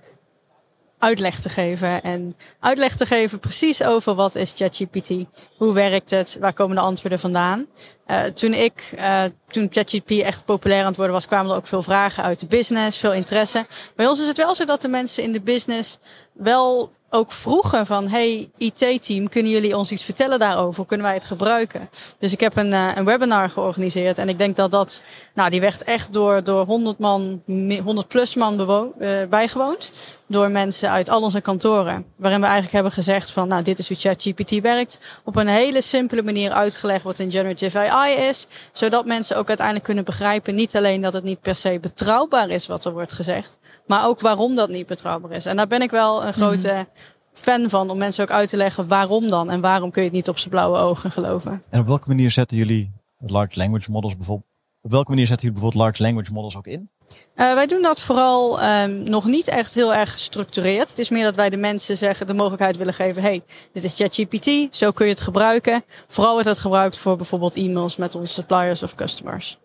uitleg 1.00 1.40
te 1.40 1.50
geven. 1.50 2.02
En 2.02 2.36
uitleg 2.60 2.96
te 2.96 3.06
geven 3.06 3.40
precies 3.40 3.84
over 3.84 4.16
wat 4.16 4.36
is 4.36 4.54
ChatGPT. 4.56 5.10
Hoe 5.58 5.74
werkt 5.74 6.10
het? 6.10 6.38
Waar 6.40 6.54
komen 6.54 6.76
de 6.76 6.82
antwoorden 6.82 7.20
vandaan? 7.20 7.68
Uh, 8.08 8.24
toen 8.24 8.54
ik, 8.54 8.92
uh, 8.96 9.24
toen 9.48 9.68
ChatGPT 9.70 10.12
echt 10.12 10.46
populair 10.46 10.82
aan 10.82 10.88
het 10.88 10.96
worden 10.96 11.16
was, 11.16 11.26
kwamen 11.26 11.52
er 11.52 11.58
ook 11.58 11.68
veel 11.68 11.84
vragen 11.84 12.24
uit 12.24 12.40
de 12.40 12.48
business, 12.48 12.98
veel 12.98 13.14
interesse. 13.14 13.66
Bij 13.96 14.08
ons 14.08 14.20
is 14.20 14.28
het 14.28 14.38
wel 14.38 14.56
zo 14.56 14.66
dat 14.66 14.82
de 14.82 14.88
mensen 14.88 15.24
in 15.24 15.32
de 15.32 15.42
business 15.42 15.98
wel 16.34 16.92
ook 17.10 17.32
vroegen 17.32 17.86
van, 17.86 18.08
hey 18.08 18.50
IT-team, 18.58 19.30
kunnen 19.30 19.52
jullie 19.52 19.78
ons 19.78 19.92
iets 19.92 20.04
vertellen 20.04 20.40
daarover? 20.40 20.86
Kunnen 20.86 21.06
wij 21.06 21.16
het 21.16 21.24
gebruiken? 21.26 21.90
Dus 22.20 22.32
ik 22.32 22.40
heb 22.40 22.58
een, 22.58 22.72
uh, 22.72 22.92
een 22.96 23.06
webinar 23.06 23.50
georganiseerd 23.50 24.18
en 24.18 24.30
ik 24.30 24.38
denk 24.38 24.56
dat 24.56 24.72
dat, 24.72 25.02
nou 25.34 25.50
die 25.50 25.62
werd 25.62 25.84
echt 25.84 26.14
door, 26.14 26.44
door 26.44 26.66
100 26.66 27.00
man, 27.00 27.42
100 27.84 28.08
plus 28.08 28.36
man 28.36 28.58
bewo- 28.58 28.94
uh, 29.00 29.10
bijgewoond. 29.30 29.92
Door 30.32 30.52
mensen 30.52 30.90
uit 30.90 31.10
al 31.10 31.22
onze 31.22 31.42
kantoren. 31.42 32.06
Waarin 32.16 32.40
we 32.40 32.46
eigenlijk 32.46 32.74
hebben 32.74 32.92
gezegd 32.92 33.32
van, 33.32 33.48
nou 33.48 33.64
dit 33.64 33.80
is 33.80 33.88
hoe 33.88 33.98
ChatGPT 33.98 34.62
werkt. 34.62 35.00
Op 35.24 35.36
een 35.36 35.48
hele 35.48 35.82
simpele 35.82 36.24
manier 36.24 36.52
uitgelegd 36.52 37.04
wat 37.04 37.20
een 37.20 37.32
generative 37.32 37.92
AI 37.92 38.14
is. 38.14 38.48
Zodat 38.72 39.06
mensen 39.06 39.38
ook 39.38 39.48
uiteindelijk 39.48 39.86
kunnen 39.86 40.04
begrijpen, 40.06 40.56
niet 40.56 40.76
alleen 40.76 41.02
dat 41.02 41.14
het 41.14 41.24
niet 41.24 41.42
per 41.42 41.56
se 41.56 41.80
betrouwbaar 41.82 42.50
is 42.50 42.68
wat 42.68 42.86
er 42.86 42.92
wordt 42.92 43.14
gezegd. 43.14 43.58
Maar 43.88 44.08
ook 44.08 44.20
waarom 44.20 44.56
dat 44.56 44.70
niet 44.70 44.88
betrouwbaar 44.88 45.32
is. 45.32 45.46
En 45.46 45.58
daar 45.58 45.68
ben 45.68 45.82
ik 45.82 45.92
wel 45.92 46.26
een 46.26 46.34
grote... 46.34 46.68
Mm 46.68 46.74
-hmm 46.74 47.18
fan 47.40 47.70
van 47.70 47.90
om 47.90 47.98
mensen 47.98 48.24
ook 48.24 48.32
uit 48.32 48.50
te 48.50 48.58
leggen 48.58 48.88
waarom 48.88 49.30
dan 49.30 49.50
en 49.50 49.62
waarom 49.62 49.92
kun 49.92 50.02
je 50.02 50.08
het 50.08 50.18
niet 50.18 50.30
op 50.30 50.38
zijn 50.38 50.50
blauwe 50.50 50.78
ogen 50.78 51.12
geloven. 51.12 51.64
En 51.70 51.80
op 51.80 51.88
welke 51.88 52.08
manier 52.08 52.32
zetten 52.32 52.58
jullie 52.58 52.92
large 53.18 53.58
language 53.58 53.92
models 53.92 54.16
bijvoorbeeld? 54.16 54.49
Op 54.90 54.96
welke 54.96 55.10
manier 55.10 55.28
zetten 55.28 55.48
jullie 55.48 55.62
bijvoorbeeld 55.62 55.90
large 55.90 56.04
language 56.04 56.34
models 56.34 56.58
ook 56.58 56.68
in? 56.68 56.90
Uh, 57.36 57.54
wij 57.54 57.68
doen 57.68 57.82
dat 57.82 58.00
vooral 58.00 58.64
um, 58.64 59.04
nog 59.04 59.26
niet 59.26 59.48
echt 59.48 59.74
heel 59.74 59.94
erg 59.94 60.12
gestructureerd. 60.12 60.90
Het 60.90 61.00
is 61.00 61.10
meer 61.10 61.24
dat 61.24 61.36
wij 61.36 61.50
de 61.50 61.58
mensen 61.58 61.98
zeggen 61.98 62.28
de 62.28 62.34
mogelijkheid 62.34 62.78
willen 62.78 62.94
geven: 62.94 63.22
hey, 63.22 63.44
dit 63.74 63.84
is 63.84 63.96
ChatGPT, 63.96 64.76
zo 64.76 64.92
kun 64.92 65.06
je 65.06 65.12
het 65.12 65.22
gebruiken. 65.22 65.84
Vooral 66.08 66.32
wordt 66.32 66.48
dat 66.48 66.58
gebruikt 66.58 66.98
voor 66.98 67.16
bijvoorbeeld 67.16 67.56
e-mails 67.56 67.98
met 67.98 68.16
onze 68.16 68.34
suppliers 68.34 68.84
of 68.84 68.96
customers. 68.96 69.60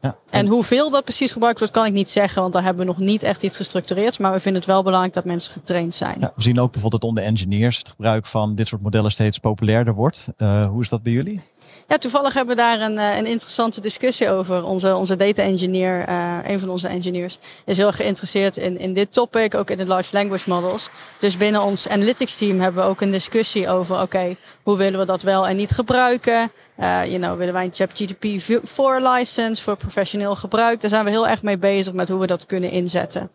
Ja, 0.00 0.16
en... 0.28 0.40
en 0.40 0.46
hoeveel 0.46 0.90
dat 0.90 1.04
precies 1.04 1.32
gebruikt 1.32 1.58
wordt, 1.58 1.74
kan 1.74 1.86
ik 1.86 1.92
niet 1.92 2.10
zeggen, 2.10 2.40
want 2.40 2.52
daar 2.52 2.62
hebben 2.62 2.86
we 2.86 2.92
nog 2.92 3.00
niet 3.00 3.22
echt 3.22 3.42
iets 3.42 3.56
gestructureerd. 3.56 4.18
Maar 4.18 4.32
we 4.32 4.40
vinden 4.40 4.60
het 4.60 4.70
wel 4.70 4.82
belangrijk 4.82 5.14
dat 5.14 5.24
mensen 5.24 5.52
getraind 5.52 5.94
zijn. 5.94 6.16
Ja, 6.20 6.32
we 6.36 6.42
zien 6.42 6.60
ook 6.60 6.72
bijvoorbeeld 6.72 7.02
dat 7.02 7.10
onder 7.10 7.24
engineers 7.24 7.78
het 7.78 7.88
gebruik 7.88 8.26
van 8.26 8.54
dit 8.54 8.68
soort 8.68 8.82
modellen 8.82 9.10
steeds 9.10 9.38
populairder 9.38 9.94
wordt. 9.94 10.28
Uh, 10.38 10.66
hoe 10.66 10.82
is 10.82 10.88
dat 10.88 11.02
bij 11.02 11.12
jullie? 11.12 11.42
Ja, 11.88 11.98
toevallig 11.98 12.34
hebben 12.34 12.56
we 12.56 12.62
daar 12.62 12.80
een, 12.80 12.98
een 12.98 13.26
interessante 13.26 13.80
discussie 13.80 14.30
over. 14.30 14.64
Onze, 14.64 14.94
onze 14.94 15.16
data 15.16 15.42
engineer, 15.42 16.08
uh, 16.08 16.38
een 16.44 16.60
van 16.60 16.68
onze 16.68 16.88
engineers, 16.88 17.38
is 17.64 17.76
heel 17.76 17.92
geïnteresseerd 17.92 18.56
in, 18.56 18.78
in 18.78 18.92
dit 18.92 19.12
topic, 19.12 19.54
ook 19.54 19.70
in 19.70 19.76
de 19.76 19.86
large 19.86 20.12
language 20.12 20.48
models. 20.48 20.88
Dus 21.18 21.36
binnen 21.36 21.62
ons 21.62 21.88
analytics 21.88 22.36
team 22.36 22.60
hebben 22.60 22.82
we 22.82 22.88
ook 22.88 23.00
een 23.00 23.10
discussie 23.10 23.68
over, 23.68 23.94
oké, 23.94 24.02
okay, 24.02 24.36
hoe 24.62 24.76
willen 24.76 24.98
we 24.98 25.06
dat 25.06 25.22
wel 25.22 25.46
en 25.46 25.56
niet 25.56 25.70
gebruiken? 25.70 26.50
Uh, 26.80 27.04
you 27.04 27.18
know, 27.18 27.38
willen 27.38 27.54
wij 27.54 27.64
een 27.64 27.74
ChatGPT 27.74 28.42
4 28.62 29.00
license 29.00 29.62
voor 29.62 29.76
professioneel 29.76 30.36
gebruik? 30.36 30.80
Daar 30.80 30.90
zijn 30.90 31.04
we 31.04 31.10
heel 31.10 31.28
erg 31.28 31.42
mee 31.42 31.58
bezig 31.58 31.92
met 31.92 32.08
hoe 32.08 32.20
we 32.20 32.26
dat 32.26 32.46
kunnen 32.46 32.70
inzetten. 32.70 33.30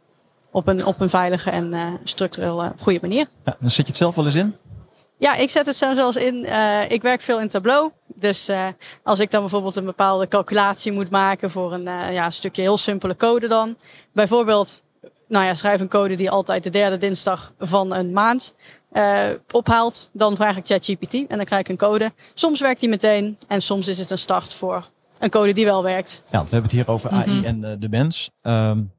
Op 0.52 0.68
een, 0.68 0.86
op 0.86 1.00
een 1.00 1.10
veilige 1.10 1.50
en 1.50 1.76
uh, 1.76 1.84
structureel 2.04 2.74
goede 2.80 3.00
manier. 3.02 3.26
Ja, 3.46 3.56
dan 3.60 3.70
zit 3.70 3.86
je 3.86 3.92
het 3.92 3.98
zelf 3.98 4.16
wel 4.16 4.26
eens 4.26 4.36
in? 4.36 4.56
Ja, 5.22 5.36
ik 5.36 5.50
zet 5.50 5.66
het 5.66 5.76
zelfs 5.76 6.18
in. 6.18 6.46
Uh, 6.46 6.92
ik 6.92 7.02
werk 7.02 7.22
veel 7.22 7.40
in 7.40 7.48
Tableau. 7.48 7.92
Dus 8.16 8.50
uh, 8.50 8.68
als 9.04 9.20
ik 9.20 9.32
dan 9.32 9.42
bijvoorbeeld 9.42 9.76
een 9.76 9.86
bepaalde 9.86 10.28
calculatie 10.28 10.92
moet 10.92 11.10
maken 11.10 11.52
voor 11.52 11.74
een 11.74 11.88
uh, 11.88 12.14
ja, 12.14 12.30
stukje 12.30 12.62
heel 12.62 12.78
simpele 12.78 13.16
code 13.16 13.48
dan. 13.48 13.76
Bijvoorbeeld 14.14 14.82
nou 15.28 15.46
ja, 15.46 15.56
schrijf 15.56 15.82
een 15.82 15.90
code 15.90 16.16
die 16.16 16.32
altijd 16.32 16.64
de 16.64 16.70
derde 16.70 16.98
dinsdag 16.98 17.54
van 17.60 17.94
een 17.94 18.12
maand 18.12 18.54
uh, 18.94 19.20
ophaalt. 19.52 20.10
Dan 20.14 20.36
vraag 20.36 20.58
ik 20.58 20.66
ChatGPT 20.66 21.14
en 21.14 21.38
dan 21.38 21.46
krijg 21.46 21.62
ik 21.62 21.70
een 21.70 21.78
code. 21.78 22.12
Soms 22.34 22.60
werkt 22.60 22.80
die 22.80 22.90
meteen 22.90 23.38
en 23.48 23.62
soms 23.62 23.88
is 23.88 23.98
het 23.98 24.12
een 24.12 24.18
start 24.18 24.54
voor 24.54 24.90
een 25.20 25.30
code 25.30 25.54
die 25.54 25.66
wel 25.66 25.84
werkt. 25.84 26.22
Ja, 26.32 26.44
we 26.44 26.50
hebben 26.50 26.62
het 26.62 26.72
hier 26.72 26.88
over 26.88 27.10
AI 27.10 27.32
mhm. 27.32 27.46
en 27.46 27.58
uh, 27.64 27.72
de 27.80 27.90
mens. 27.90 28.30
Um, 28.42 28.92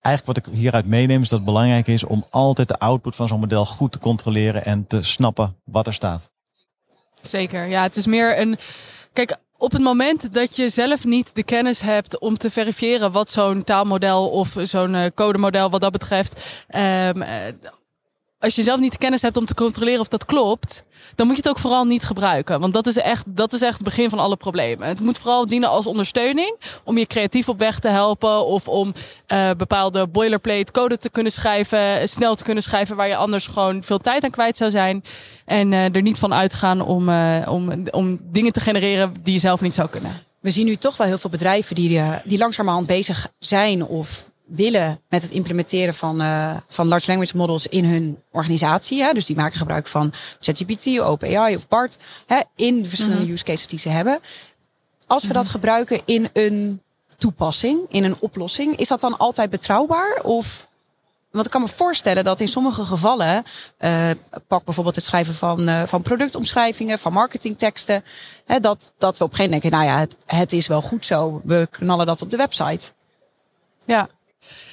eigenlijk 0.00 0.26
wat 0.26 0.46
ik 0.46 0.54
hieruit 0.60 0.86
meeneem 0.86 1.22
is 1.22 1.28
dat 1.28 1.38
het 1.38 1.48
belangrijk 1.48 1.86
is 1.86 2.04
om 2.04 2.26
altijd 2.30 2.68
de 2.68 2.78
output 2.78 3.16
van 3.16 3.28
zo'n 3.28 3.40
model 3.40 3.66
goed 3.66 3.92
te 3.92 3.98
controleren 3.98 4.64
en 4.64 4.86
te 4.86 5.02
snappen 5.02 5.56
wat 5.64 5.86
er 5.86 5.94
staat. 5.94 6.30
Zeker, 7.20 7.66
ja, 7.66 7.82
het 7.82 7.96
is 7.96 8.06
meer 8.06 8.40
een. 8.40 8.58
Kijk, 9.12 9.36
op 9.56 9.72
het 9.72 9.82
moment 9.82 10.32
dat 10.32 10.56
je 10.56 10.68
zelf 10.68 11.04
niet 11.04 11.34
de 11.34 11.42
kennis 11.42 11.80
hebt 11.80 12.18
om 12.18 12.38
te 12.38 12.50
verifiëren 12.50 13.12
wat 13.12 13.30
zo'n 13.30 13.64
taalmodel 13.64 14.28
of 14.28 14.56
zo'n 14.62 14.94
uh, 14.94 15.04
codemodel 15.14 15.70
wat 15.70 15.80
dat 15.80 15.92
betreft. 15.92 16.64
Um, 16.76 17.22
als 18.40 18.54
je 18.54 18.62
zelf 18.62 18.80
niet 18.80 18.92
de 18.92 18.98
kennis 18.98 19.22
hebt 19.22 19.36
om 19.36 19.44
te 19.44 19.54
controleren 19.54 20.00
of 20.00 20.08
dat 20.08 20.24
klopt, 20.24 20.84
dan 21.14 21.26
moet 21.26 21.36
je 21.36 21.42
het 21.42 21.50
ook 21.50 21.58
vooral 21.58 21.84
niet 21.84 22.02
gebruiken. 22.02 22.60
Want 22.60 22.74
dat 22.74 22.86
is 22.86 22.96
echt, 22.96 23.36
dat 23.36 23.52
is 23.52 23.62
echt 23.62 23.74
het 23.74 23.84
begin 23.84 24.10
van 24.10 24.18
alle 24.18 24.36
problemen. 24.36 24.88
Het 24.88 25.00
moet 25.00 25.18
vooral 25.18 25.46
dienen 25.46 25.68
als 25.68 25.86
ondersteuning 25.86 26.56
om 26.84 26.98
je 26.98 27.06
creatief 27.06 27.48
op 27.48 27.58
weg 27.58 27.78
te 27.78 27.88
helpen 27.88 28.46
of 28.46 28.68
om 28.68 28.92
uh, 29.32 29.50
bepaalde 29.56 30.06
boilerplate 30.06 30.72
code 30.72 30.98
te 30.98 31.10
kunnen 31.10 31.32
schrijven, 31.32 32.08
snel 32.08 32.34
te 32.34 32.44
kunnen 32.44 32.62
schrijven 32.62 32.96
waar 32.96 33.08
je 33.08 33.16
anders 33.16 33.46
gewoon 33.46 33.82
veel 33.82 33.98
tijd 33.98 34.24
aan 34.24 34.30
kwijt 34.30 34.56
zou 34.56 34.70
zijn. 34.70 35.02
En 35.44 35.72
uh, 35.72 35.94
er 35.94 36.02
niet 36.02 36.18
van 36.18 36.34
uitgaan 36.34 36.80
om, 36.80 37.08
uh, 37.08 37.46
om, 37.48 37.72
om 37.90 38.18
dingen 38.22 38.52
te 38.52 38.60
genereren 38.60 39.14
die 39.22 39.32
je 39.32 39.40
zelf 39.40 39.60
niet 39.60 39.74
zou 39.74 39.88
kunnen. 39.88 40.22
We 40.40 40.50
zien 40.50 40.66
nu 40.66 40.76
toch 40.76 40.96
wel 40.96 41.06
heel 41.06 41.18
veel 41.18 41.30
bedrijven 41.30 41.74
die, 41.74 42.02
die 42.24 42.38
langzamerhand 42.38 42.86
bezig 42.86 43.28
zijn 43.38 43.84
of 43.84 44.29
willen 44.50 45.00
met 45.08 45.22
het 45.22 45.30
implementeren 45.30 45.94
van, 45.94 46.20
uh, 46.20 46.56
van 46.68 46.88
large 46.88 47.06
language 47.06 47.36
models 47.36 47.66
in 47.66 47.84
hun 47.84 48.18
organisatie. 48.30 49.02
Hè? 49.02 49.12
Dus 49.12 49.26
die 49.26 49.36
maken 49.36 49.58
gebruik 49.58 49.86
van 49.86 50.12
ChatGPT, 50.40 51.00
OpenAI 51.00 51.56
of 51.56 51.68
BART 51.68 51.98
hè, 52.26 52.40
in 52.56 52.82
de 52.82 52.88
verschillende 52.88 53.22
mhm. 53.22 53.32
use 53.32 53.44
cases 53.44 53.66
die 53.66 53.78
ze 53.78 53.88
hebben. 53.88 54.18
Als 55.06 55.26
we 55.26 55.32
dat 55.32 55.44
mhm. 55.44 55.52
gebruiken 55.52 56.00
in 56.04 56.28
een 56.32 56.82
toepassing, 57.18 57.80
in 57.88 58.04
een 58.04 58.16
oplossing, 58.20 58.76
is 58.76 58.88
dat 58.88 59.00
dan 59.00 59.18
altijd 59.18 59.50
betrouwbaar? 59.50 60.20
Of 60.22 60.68
want 61.30 61.44
ik 61.44 61.50
kan 61.50 61.60
me 61.60 61.68
voorstellen 61.68 62.24
dat 62.24 62.40
in 62.40 62.48
sommige 62.48 62.84
gevallen, 62.84 63.42
uh, 63.78 64.10
pak 64.46 64.64
bijvoorbeeld 64.64 64.96
het 64.96 65.04
schrijven 65.04 65.34
van, 65.34 65.68
uh, 65.68 65.82
van 65.86 66.02
productomschrijvingen, 66.02 66.98
van 66.98 67.12
marketingteksten, 67.12 68.04
hè, 68.44 68.60
dat, 68.60 68.92
dat 68.98 69.18
we 69.18 69.24
op 69.24 69.30
een 69.30 69.36
gegeven 69.36 69.60
moment 69.60 69.62
denken, 69.62 69.78
nou 69.78 69.84
ja, 69.84 69.98
het, 69.98 70.16
het 70.26 70.52
is 70.52 70.66
wel 70.66 70.82
goed 70.82 71.06
zo, 71.06 71.40
we 71.44 71.68
knallen 71.70 72.06
dat 72.06 72.22
op 72.22 72.30
de 72.30 72.36
website. 72.36 72.92
Ja, 73.84 74.08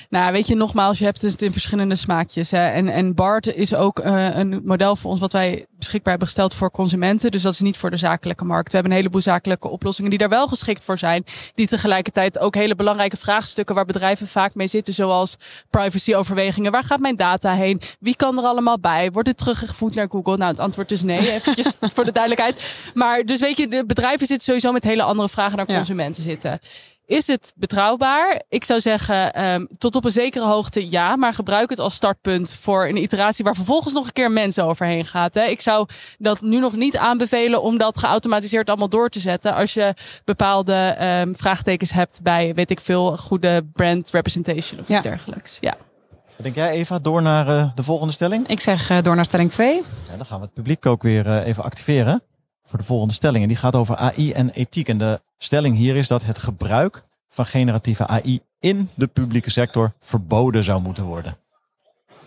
nou, 0.10 0.32
weet 0.32 0.48
je, 0.48 0.56
nogmaals, 0.56 1.00
je 1.00 1.06
hebt 1.06 1.22
het 1.22 1.42
in 1.42 1.52
verschillende 1.52 1.96
smaakjes. 1.96 2.52
Hè. 2.52 2.68
En, 2.68 2.88
en 2.88 3.16
BART 3.16 3.56
is 3.56 3.76
ook 3.76 4.00
uh, 4.00 4.36
een 4.36 4.62
model 4.64 4.96
voor 4.96 5.12
ons 5.12 5.20
wat 5.20 5.32
wij 5.32 5.66
beschikbaar 5.78 6.10
hebben 6.10 6.28
gesteld 6.28 6.54
voor 6.54 6.72
consumenten. 6.72 7.32
Dus 7.32 7.42
dat 7.42 7.54
is 7.54 7.60
niet 7.60 7.78
voor 7.78 7.90
de 7.90 7.98
zakelijke 7.98 8.46
markt. 8.46 8.68
We 8.68 8.74
hebben 8.74 8.92
een 8.92 8.98
heleboel 8.98 9.22
zakelijke 9.22 9.68
oplossingen 9.68 10.10
die 10.10 10.20
daar 10.20 10.30
wel 10.30 10.48
geschikt 10.48 10.84
voor 10.84 10.98
zijn. 10.98 11.24
Die 11.54 11.68
tegelijkertijd 11.68 12.40
ook 12.40 12.56
hele 12.56 12.76
belangrijke 12.76 13.18
vraagstukken 13.18 13.76
waar 13.76 13.86
bedrijven 13.86 14.28
vaak 14.28 14.56
mee 14.56 14.68
zitten. 14.68 14.94
Zoals 14.94 15.36
privacyoverwegingen. 15.70 16.72
Waar 16.72 16.84
gaat 16.84 17.00
mijn 17.00 17.16
data 17.16 17.54
heen? 17.54 17.82
Wie 18.00 18.16
kan 18.16 18.38
er 18.38 18.44
allemaal 18.44 18.80
bij? 18.80 19.12
Wordt 19.12 19.28
het 19.28 19.38
teruggevoerd 19.38 19.96
naar 19.96 20.10
Google? 20.10 20.38
Nou, 20.38 20.52
het 20.52 20.60
antwoord 20.60 20.92
is 20.92 21.02
nee. 21.02 21.32
Eventjes 21.32 21.76
voor 21.96 22.06
de 22.06 22.12
duidelijkheid. 22.12 22.92
Maar 22.94 23.24
dus 23.24 23.40
weet 23.40 23.58
je, 23.58 23.68
de 23.68 23.86
bedrijven 23.86 24.28
zitten 24.28 24.46
sowieso 24.46 24.72
met 24.72 24.84
hele 24.84 25.04
andere 25.04 25.30
vragen 25.30 25.58
naar 25.58 25.66
consumenten 25.66 26.24
zitten. 26.24 26.60
Is 27.08 27.28
het 27.28 27.54
betrouwbaar? 27.56 28.42
Ik 28.50 28.64
zou 28.64 28.80
zeggen, 28.80 29.46
um, 29.46 29.68
tot 29.78 29.96
op 29.96 30.06
een 30.06 30.12
zekere 30.12 30.46
hoogte 30.46 30.90
ja, 30.90 31.16
maar 31.16 31.34
gebruik 31.34 31.70
het 31.70 31.80
als 31.80 31.96
startpunt 31.96 32.58
voor 32.60 32.88
een 32.88 33.02
iteratie 33.02 33.44
waar 33.44 33.56
vervolgens 33.56 33.94
nog 33.94 34.06
een 34.06 34.12
keer 34.12 34.32
mensen 34.32 34.64
overheen 34.64 35.06
gaat. 35.06 35.34
Hè. 35.34 35.44
Ik 35.44 35.62
zou 35.62 35.88
dat 36.18 36.42
nu 36.42 36.60
nog 36.60 36.76
niet 36.76 36.98
aanbevelen 36.98 37.62
om 37.62 37.78
dat 37.78 37.98
geautomatiseerd 37.98 38.70
allemaal 38.70 38.90
door 38.90 39.10
te 39.10 39.20
zetten 39.20 39.54
als 39.54 39.74
je 39.74 39.94
bepaalde 40.24 40.98
um, 41.22 41.36
vraagtekens 41.36 41.92
hebt 41.92 42.22
bij, 42.24 42.54
weet 42.54 42.72
ik 42.72 42.80
veel, 42.80 43.18
goede 43.18 43.66
brand 43.74 44.10
representation 44.12 44.80
of 44.80 44.90
iets 44.90 45.02
dergelijks. 45.02 45.58
Ja. 45.60 45.78
Wat 46.12 46.46
denk 46.46 46.56
jij 46.56 46.70
Eva, 46.70 47.00
door 47.00 47.22
naar 47.22 47.48
uh, 47.48 47.70
de 47.76 47.84
volgende 47.84 48.14
stelling? 48.14 48.48
Ik 48.48 48.60
zeg 48.60 48.90
uh, 48.90 49.02
door 49.02 49.16
naar 49.16 49.26
stelling 49.26 49.52
2. 49.52 49.84
Ja, 50.10 50.18
dan 50.18 50.26
gaan 50.26 50.40
we 50.40 50.46
het 50.46 50.54
publiek 50.54 50.86
ook 50.86 51.04
weer 51.04 51.26
uh, 51.26 51.46
even 51.46 51.64
activeren 51.64 52.22
voor 52.64 52.80
de 52.80 52.86
volgende 52.86 53.14
stelling. 53.14 53.42
En 53.42 53.48
die 53.48 53.58
gaat 53.58 53.76
over 53.76 53.96
AI 53.96 54.32
en 54.32 54.50
ethiek. 54.50 54.88
En 54.88 54.98
de 54.98 55.20
stelling 55.38 55.75
hier 55.75 55.96
is 55.96 56.08
dat 56.08 56.24
het 56.24 56.38
gebruik 56.38 57.03
van 57.29 57.46
generatieve 57.46 58.08
AI 58.08 58.41
in 58.60 58.89
de 58.96 59.08
publieke 59.08 59.51
sector 59.51 59.94
verboden 60.00 60.63
zou 60.63 60.82
moeten 60.82 61.03
worden. 61.03 61.38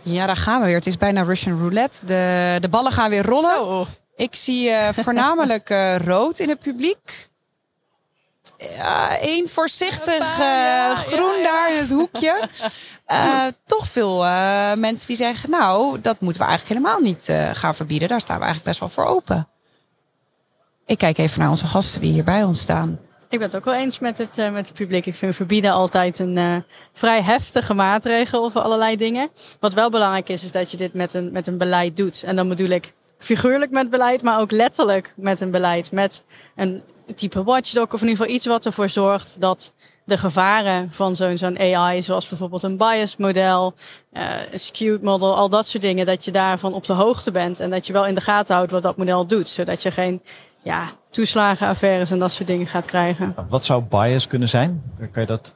Ja, 0.03 0.27
daar 0.27 0.37
gaan 0.37 0.61
we 0.61 0.67
weer. 0.67 0.75
Het 0.75 0.87
is 0.87 0.97
bijna 0.97 1.23
Russian 1.23 1.59
roulette. 1.59 2.07
De, 2.07 2.57
de 2.61 2.69
ballen 2.69 2.93
gaan 2.93 3.11
weer 3.11 3.25
rollen. 3.25 3.55
Zo. 3.55 3.87
Ik 4.17 4.35
zie 4.35 4.69
uh, 4.69 4.89
voornamelijk 5.05 5.71
uh, 5.71 5.97
rood 5.97 6.39
in 6.39 6.49
het 6.49 6.59
publiek. 6.59 7.29
Ja, 8.57 9.19
één 9.19 9.49
voorzichtig 9.49 10.39
uh, 10.41 10.99
groen 10.99 11.43
daar 11.43 11.73
in 11.73 11.79
het 11.79 11.91
hoekje. 11.91 12.49
toch 13.67 13.87
veel 13.87 14.19
mensen 14.77 15.07
die 15.07 15.17
zeggen, 15.17 15.51
nou, 15.51 16.01
dat 16.01 16.21
moeten 16.21 16.43
we 16.43 16.49
eigenlijk 16.49 16.81
helemaal 16.81 17.01
niet 17.01 17.33
gaan 17.53 17.75
verbieden. 17.75 18.09
Daar 18.09 18.21
staan 18.21 18.39
we 18.39 18.45
eigenlijk 18.45 18.79
best 18.79 18.81
wel 18.81 19.05
voor 19.05 19.15
open. 19.15 19.49
Ik 20.91 20.99
kijk 20.99 21.19
even 21.19 21.41
naar 21.41 21.49
onze 21.49 21.67
gasten 21.67 22.01
die 22.01 22.13
hier 22.13 22.25
bij 22.25 22.45
ons 22.45 22.61
staan. 22.61 22.99
Ik 23.29 23.39
ben 23.39 23.47
het 23.47 23.57
ook 23.57 23.65
wel 23.65 23.75
eens 23.75 23.99
met 23.99 24.19
het, 24.19 24.39
uh, 24.39 24.53
met 24.53 24.67
het 24.69 24.77
publiek. 24.77 25.07
Ik 25.07 25.15
vind 25.15 25.35
verbieden 25.35 25.73
altijd 25.73 26.19
een 26.19 26.37
uh, 26.37 26.57
vrij 26.93 27.23
heftige 27.23 27.75
maatregel 27.75 28.51
voor 28.51 28.61
allerlei 28.61 28.97
dingen. 28.97 29.29
Wat 29.61 29.75
wel 29.75 29.91
belangrijk 29.91 30.29
is, 30.29 30.45
is 30.45 30.53
dat 30.53 30.71
je 30.71 30.77
dit 30.77 30.95
met 30.95 31.15
een, 31.15 31.33
met 31.33 31.47
een 31.47 31.59
beleid 31.59 31.97
doet. 31.97 32.23
En 32.23 32.37
dan 32.37 32.49
bedoel 32.49 32.69
ik 32.69 32.93
figuurlijk 33.19 33.71
met 33.71 33.91
beleid, 33.91 34.23
maar 34.23 34.41
ook 34.41 34.51
letterlijk 34.51 35.13
met 35.17 35.41
een 35.41 35.51
beleid. 35.51 35.93
Met 35.93 36.23
een 36.57 36.83
type 37.15 37.43
watchdog 37.43 37.93
of 37.93 38.03
in 38.03 38.09
ieder 38.09 38.17
geval 38.17 38.35
iets 38.35 38.47
wat 38.47 38.67
ervoor 38.67 38.89
zorgt 38.89 39.37
dat 39.41 39.73
de 40.05 40.17
gevaren 40.17 40.93
van 40.93 41.17
zo'n 41.17 41.39
zo'n 41.39 41.59
AI, 41.59 42.03
zoals 42.03 42.29
bijvoorbeeld 42.29 42.63
een 42.63 42.77
bias 42.77 43.17
model, 43.17 43.75
uh, 44.13 44.23
een 44.51 44.61
skewed 44.61 45.03
model, 45.03 45.37
al 45.37 45.49
dat 45.49 45.67
soort 45.67 45.83
dingen, 45.83 46.07
dat 46.07 46.25
je 46.25 46.31
daarvan 46.31 46.75
op 46.75 46.85
de 46.85 46.93
hoogte 46.93 47.31
bent 47.31 47.61
en 47.61 47.71
dat 47.71 47.87
je 47.87 47.93
wel 47.93 48.07
in 48.07 48.15
de 48.15 48.21
gaten 48.21 48.55
houdt 48.55 48.71
wat 48.71 48.83
dat 48.83 48.97
model 48.97 49.27
doet, 49.27 49.49
zodat 49.49 49.83
je 49.83 49.91
geen 49.91 50.23
ja, 50.63 50.89
toeslagenaffaires 51.11 52.11
en 52.11 52.19
dat 52.19 52.33
soort 52.33 52.49
dingen 52.49 52.67
gaat 52.67 52.87
krijgen. 52.87 53.35
Wat 53.49 53.65
zou 53.65 53.83
bias 53.83 54.27
kunnen 54.27 54.49
zijn? 54.49 54.83
Kan 54.99 55.23
je 55.23 55.27
dat, 55.27 55.53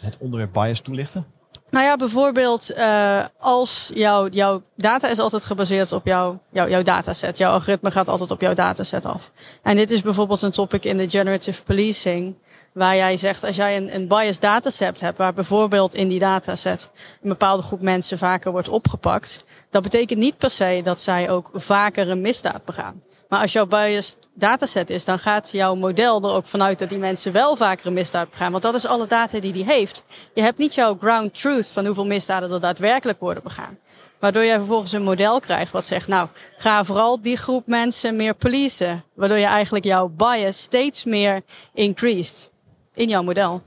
het 0.00 0.16
onderwerp 0.18 0.52
bias 0.52 0.80
toelichten? 0.80 1.26
Nou 1.70 1.84
ja, 1.84 1.96
bijvoorbeeld 1.96 2.70
uh, 2.76 3.24
als 3.38 3.90
jouw, 3.94 4.28
jouw 4.28 4.62
data 4.76 5.08
is 5.08 5.18
altijd 5.18 5.44
gebaseerd 5.44 5.92
op 5.92 6.06
jouw, 6.06 6.38
jouw, 6.50 6.68
jouw 6.68 6.82
dataset. 6.82 7.38
Jouw 7.38 7.52
algoritme 7.52 7.90
gaat 7.90 8.08
altijd 8.08 8.30
op 8.30 8.40
jouw 8.40 8.54
dataset 8.54 9.06
af. 9.06 9.30
En 9.62 9.76
dit 9.76 9.90
is 9.90 10.02
bijvoorbeeld 10.02 10.42
een 10.42 10.50
topic 10.50 10.84
in 10.84 10.96
de 10.96 11.10
generative 11.10 11.62
policing. 11.62 12.36
Waar 12.72 12.96
jij 12.96 13.16
zegt, 13.16 13.44
als 13.44 13.56
jij 13.56 13.76
een, 13.76 13.94
een 13.94 14.08
biased 14.08 14.40
dataset 14.40 15.00
hebt, 15.00 15.18
waar 15.18 15.32
bijvoorbeeld 15.32 15.94
in 15.94 16.08
die 16.08 16.18
dataset 16.18 16.90
een 17.22 17.28
bepaalde 17.28 17.62
groep 17.62 17.80
mensen 17.80 18.18
vaker 18.18 18.50
wordt 18.50 18.68
opgepakt. 18.68 19.44
Dat 19.70 19.82
betekent 19.82 20.18
niet 20.18 20.38
per 20.38 20.50
se 20.50 20.80
dat 20.82 21.00
zij 21.00 21.30
ook 21.30 21.50
vaker 21.52 22.10
een 22.10 22.20
misdaad 22.20 22.64
begaan. 22.64 23.02
Maar 23.28 23.40
als 23.40 23.52
jouw 23.52 23.66
biased 23.66 24.16
dataset 24.34 24.90
is, 24.90 25.04
dan 25.04 25.18
gaat 25.18 25.50
jouw 25.50 25.74
model 25.74 26.22
er 26.22 26.34
ook 26.34 26.46
vanuit 26.46 26.78
dat 26.78 26.88
die 26.88 26.98
mensen 26.98 27.32
wel 27.32 27.56
vaker 27.56 27.86
een 27.86 27.92
misdaad 27.92 28.30
begaan. 28.30 28.50
Want 28.50 28.62
dat 28.62 28.74
is 28.74 28.86
alle 28.86 29.06
data 29.06 29.40
die 29.40 29.52
die 29.52 29.64
heeft. 29.64 30.02
Je 30.34 30.42
hebt 30.42 30.58
niet 30.58 30.74
jouw 30.74 30.96
ground 31.00 31.40
truth 31.40 31.70
van 31.70 31.86
hoeveel 31.86 32.06
misdaden 32.06 32.50
er 32.50 32.60
daadwerkelijk 32.60 33.20
worden 33.20 33.42
begaan. 33.42 33.78
Waardoor 34.18 34.44
jij 34.44 34.58
vervolgens 34.58 34.92
een 34.92 35.02
model 35.02 35.40
krijgt 35.40 35.72
wat 35.72 35.84
zegt, 35.84 36.08
nou, 36.08 36.28
ga 36.56 36.84
vooral 36.84 37.22
die 37.22 37.36
groep 37.36 37.66
mensen 37.66 38.16
meer 38.16 38.34
policen. 38.34 39.04
Waardoor 39.14 39.38
je 39.38 39.46
eigenlijk 39.46 39.84
jouw 39.84 40.08
bias 40.08 40.58
steeds 40.60 41.04
meer 41.04 41.42
increased 41.74 42.50
in 42.94 43.08
jouw 43.08 43.22
model. 43.22 43.62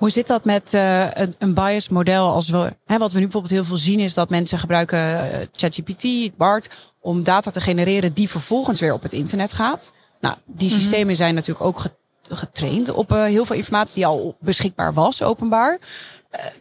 Hoe 0.00 0.10
zit 0.10 0.26
dat 0.26 0.44
met 0.44 0.74
uh, 0.74 1.10
een, 1.10 1.34
een 1.38 1.54
bias 1.54 1.88
model? 1.88 2.28
Als 2.28 2.48
we, 2.48 2.76
hè, 2.84 2.98
wat 2.98 3.12
we 3.12 3.18
nu 3.18 3.24
bijvoorbeeld 3.24 3.52
heel 3.52 3.64
veel 3.64 3.76
zien 3.76 4.00
is 4.00 4.14
dat 4.14 4.30
mensen 4.30 4.58
gebruiken 4.58 4.98
uh, 4.98 5.46
ChatGPT, 5.52 6.36
BART, 6.36 6.68
om 7.00 7.22
data 7.22 7.50
te 7.50 7.60
genereren 7.60 8.12
die 8.12 8.28
vervolgens 8.28 8.80
weer 8.80 8.92
op 8.92 9.02
het 9.02 9.12
internet 9.12 9.52
gaat. 9.52 9.92
Nou, 10.20 10.36
die 10.46 10.68
mhm. 10.68 10.78
systemen 10.78 11.16
zijn 11.16 11.34
natuurlijk 11.34 11.66
ook 11.66 11.82
getraind 12.22 12.90
op 12.90 13.12
uh, 13.12 13.24
heel 13.24 13.44
veel 13.44 13.56
informatie 13.56 13.94
die 13.94 14.06
al 14.06 14.36
beschikbaar 14.40 14.92
was, 14.92 15.22
openbaar. 15.22 15.78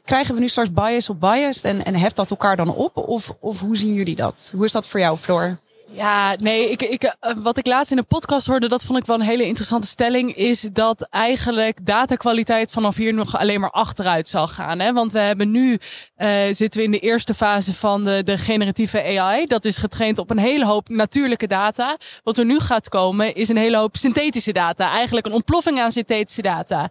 krijgen 0.05 0.36
we 0.36 0.39
nu 0.39 0.48
straks 0.48 0.72
bias 0.72 1.10
op 1.10 1.19
bias 1.19 1.62
en, 1.62 1.84
en 1.84 1.96
heft 1.96 2.15
dat 2.15 2.29
elkaar 2.29 2.55
dan 2.55 2.75
op? 2.75 2.98
Of, 2.98 3.36
of 3.39 3.60
hoe 3.60 3.77
zien 3.77 3.93
jullie 3.93 4.15
dat? 4.15 4.50
Hoe 4.55 4.65
is 4.65 4.72
dat 4.72 4.88
voor 4.88 5.00
jou, 5.00 5.17
Floor? 5.17 5.60
Ja, 5.91 6.36
nee, 6.39 6.69
ik, 6.69 6.81
ik, 6.81 7.03
eh, 7.03 7.34
wat 7.41 7.58
ik 7.58 7.65
laatst 7.65 7.91
in 7.91 7.98
een 7.98 8.08
podcast 8.08 8.48
hoorde, 8.48 8.67
dat 8.67 8.84
vond 8.84 9.00
ik 9.00 9.05
wel 9.05 9.15
een 9.15 9.25
hele 9.25 9.46
interessante 9.46 9.88
stelling, 9.88 10.36
is 10.36 10.62
dat 10.62 11.08
eigenlijk 11.10 11.86
datakwaliteit 11.86 12.72
vanaf 12.72 12.96
hier 12.96 13.13
nog 13.13 13.38
alleen 13.38 13.60
maar 13.60 13.72
achteruit 13.72 14.29
zal 14.29 14.48
gaan. 14.48 14.79
Hè? 14.79 14.93
Want 14.93 15.12
we 15.12 15.19
hebben 15.19 15.51
nu, 15.51 15.77
uh, 16.17 16.29
zitten 16.51 16.79
we 16.79 16.86
in 16.86 16.91
de 16.91 17.00
eerste 17.00 17.34
fase 17.34 17.74
van 17.74 18.03
de, 18.03 18.24
de 18.24 18.38
generatieve 18.38 19.03
AI. 19.03 19.46
Dat 19.46 19.65
is 19.65 19.77
getraind 19.77 20.17
op 20.17 20.29
een 20.29 20.38
hele 20.38 20.65
hoop 20.65 20.89
natuurlijke 20.89 21.48
data. 21.48 21.98
Wat 22.24 22.38
er 22.38 22.46
nu 22.46 22.60
gaat 22.60 22.89
komen, 22.89 23.36
is 23.36 23.50
een 23.50 23.58
hele 23.58 23.77
hoop 23.77 23.98
synthetische 23.98 24.51
data. 24.51 24.91
Eigenlijk 24.91 25.25
een 25.25 25.34
ontploffing 25.34 25.79
aan 25.79 25.91
synthetische 25.91 26.41
data. 26.41 26.89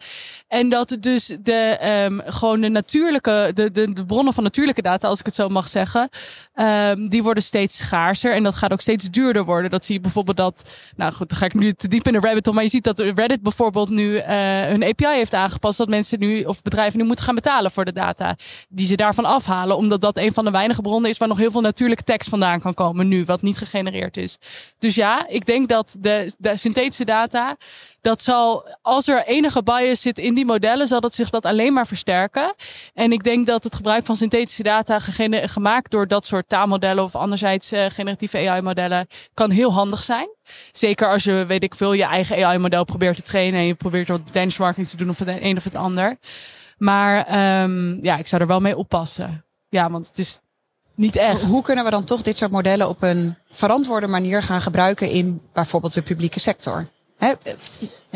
En 0.49 0.69
dat 0.69 0.97
dus 1.01 1.37
de, 1.43 1.79
um, 2.07 2.21
gewoon 2.25 2.61
de 2.61 2.69
natuurlijke, 2.69 3.51
de, 3.55 3.71
de, 3.71 3.93
de 3.93 4.07
bronnen 4.07 4.35
van 4.35 4.43
natuurlijke 4.43 4.83
data, 4.83 5.09
als 5.09 5.19
ik 5.19 5.27
het 5.27 5.35
zo 5.35 5.49
mag 5.49 5.69
zeggen, 5.69 6.09
um, 6.55 7.09
die 7.09 7.23
worden 7.23 7.43
steeds 7.43 7.77
schaarser. 7.77 8.33
En 8.33 8.43
dat 8.43 8.55
gaat 8.55 8.73
ook 8.73 8.81
steeds 8.89 9.11
duurder 9.11 9.45
worden. 9.45 9.71
Dat 9.71 9.85
zie 9.85 9.95
je 9.95 10.01
bijvoorbeeld 10.01 10.37
dat, 10.37 10.79
nou 10.97 11.13
goed, 11.13 11.29
dan 11.29 11.39
ga 11.39 11.45
ik 11.45 11.55
nu 11.55 11.73
te 11.73 11.89
diep 11.89 12.07
in 12.07 12.13
de 12.13 12.21
rabbit 12.21 12.53
maar 12.53 12.63
je 12.63 12.69
ziet 12.69 12.85
dat 12.85 12.99
Reddit 12.99 13.43
bijvoorbeeld 13.43 13.91
nu 13.91 14.13
uh, 14.13 14.23
hun 14.63 14.85
API 14.85 15.07
heeft 15.07 15.35
aangepast. 15.35 15.79
Dat 15.79 15.89
mensen 15.89 16.19
nu, 16.19 16.43
of 16.43 16.63
bedrijven 16.63 16.99
nu 16.99 17.05
moeten 17.05 17.25
gaan 17.25 17.35
betalen 17.35 17.71
voor 17.71 17.85
de 17.85 17.93
data 17.93 18.37
die 18.69 18.87
ze 18.87 18.95
daarvan 18.95 19.25
afhalen. 19.25 19.77
Omdat 19.77 20.01
dat 20.01 20.17
een 20.17 20.33
van 20.33 20.45
de 20.45 20.51
weinige 20.51 20.83
bronnen 20.83 21.11
is 21.11 21.19
waar 21.19 21.29
nog 21.29 21.39
heel 21.39 21.51
veel 21.51 21.61
natuurlijke 21.61 22.03
tekst 22.03 22.29
vandaan 22.29 22.61
kan 22.61 22.75
komen 22.75 23.09
nu, 23.09 23.25
wat 23.25 23.43
niet 23.43 23.59
gegenereerd 23.59 24.17
is. 24.17 24.37
Dus 24.79 24.95
ja, 24.95 25.29
ik 25.29 25.47
denk 25.47 25.69
dat 25.69 25.97
de, 25.99 26.33
de 26.39 26.57
synthetische 26.57 27.05
data 27.05 27.57
dat 28.01 28.23
zal, 28.23 28.69
als 28.83 29.09
er 29.09 29.25
enige 29.27 29.63
bias 29.63 30.01
zit 30.01 30.19
in 30.19 30.35
die 30.35 30.45
modellen, 30.45 30.87
zal 30.87 31.01
dat 31.01 31.15
zich 31.15 31.31
dat 31.31 31.45
alleen 31.45 31.73
maar 31.73 31.87
versterken. 31.87 32.55
En 32.95 33.13
ik 33.13 33.25
denk 33.25 33.47
dat 33.47 33.65
het 33.65 33.75
gebruik 33.75 34.07
van 34.07 34.17
synthetische 34.17 34.63
data 34.63 34.99
gemaakt 35.31 35.91
door 35.91 36.09
dat 36.09 36.27
soort 36.27 36.49
taalmodellen 36.49 37.05
of 37.05 37.15
anderzijds 37.15 37.73
uh, 37.73 37.85
generatieve 37.89 38.49
AI-modellen 38.49 39.07
kan 39.35 39.51
heel 39.51 39.73
handig 39.73 40.03
zijn. 40.03 40.29
Zeker 40.73 41.09
als 41.09 41.25
je, 41.25 41.45
weet 41.47 41.63
ik 41.63 41.75
veel, 41.75 41.93
je 41.93 42.05
eigen 42.05 42.45
AI-model 42.45 42.85
probeert 42.85 43.17
te 43.17 43.23
trainen 43.23 43.61
en 43.61 43.67
je 43.67 43.75
probeert 43.75 44.09
wat 44.09 44.33
benchmarking 44.33 44.89
te 44.89 44.97
doen 44.97 45.09
of 45.09 45.19
het 45.19 45.29
een 45.41 45.57
of 45.57 45.65
het 45.65 45.77
ander. 45.77 46.17
Maar 46.79 47.17
um, 47.63 47.99
ja, 48.03 48.17
ik 48.17 48.27
zou 48.27 48.43
er 48.43 48.49
wel 48.49 48.61
mee 48.61 48.77
oppassen. 48.77 49.45
Ja, 49.69 49.91
want 49.91 50.07
het 50.07 50.19
is 50.19 50.39
niet 50.95 51.17
echt. 51.17 51.43
Hoe 51.43 51.63
kunnen 51.63 51.85
we 51.85 51.91
dan 51.91 52.05
toch 52.05 52.23
dit 52.23 52.37
soort 52.37 52.51
modellen 52.51 52.89
op 52.89 53.03
een 53.03 53.37
verantwoorde 53.51 54.07
manier 54.07 54.43
gaan 54.43 54.61
gebruiken 54.61 55.11
in 55.11 55.41
bijvoorbeeld 55.53 55.95
de 55.95 56.03
publieke 56.03 56.41
sector? 56.41 56.87
I, 57.21 57.37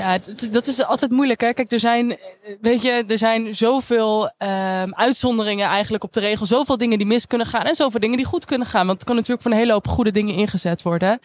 Ja, 0.02 0.18
dat 0.50 0.66
is 0.66 0.84
altijd 0.84 1.10
moeilijk. 1.10 1.40
Hè? 1.40 1.52
Kijk, 1.52 1.72
er 1.72 1.78
zijn, 1.78 2.16
weet 2.60 2.82
je, 2.82 3.04
er 3.08 3.18
zijn 3.18 3.54
zoveel 3.54 4.24
um, 4.24 4.94
uitzonderingen 4.94 5.68
eigenlijk 5.68 6.04
op 6.04 6.12
de 6.12 6.20
regel. 6.20 6.46
Zoveel 6.46 6.76
dingen 6.76 6.98
die 6.98 7.06
mis 7.06 7.26
kunnen 7.26 7.46
gaan 7.46 7.62
en 7.62 7.74
zoveel 7.74 8.00
dingen 8.00 8.16
die 8.16 8.26
goed 8.26 8.44
kunnen 8.44 8.66
gaan. 8.66 8.86
Want 8.86 8.98
het 8.98 9.06
kan 9.06 9.14
natuurlijk 9.14 9.42
voor 9.42 9.50
een 9.50 9.56
hele 9.56 9.72
hoop 9.72 9.88
goede 9.88 10.10
dingen 10.10 10.34
ingezet 10.34 10.82
worden. 10.82 11.18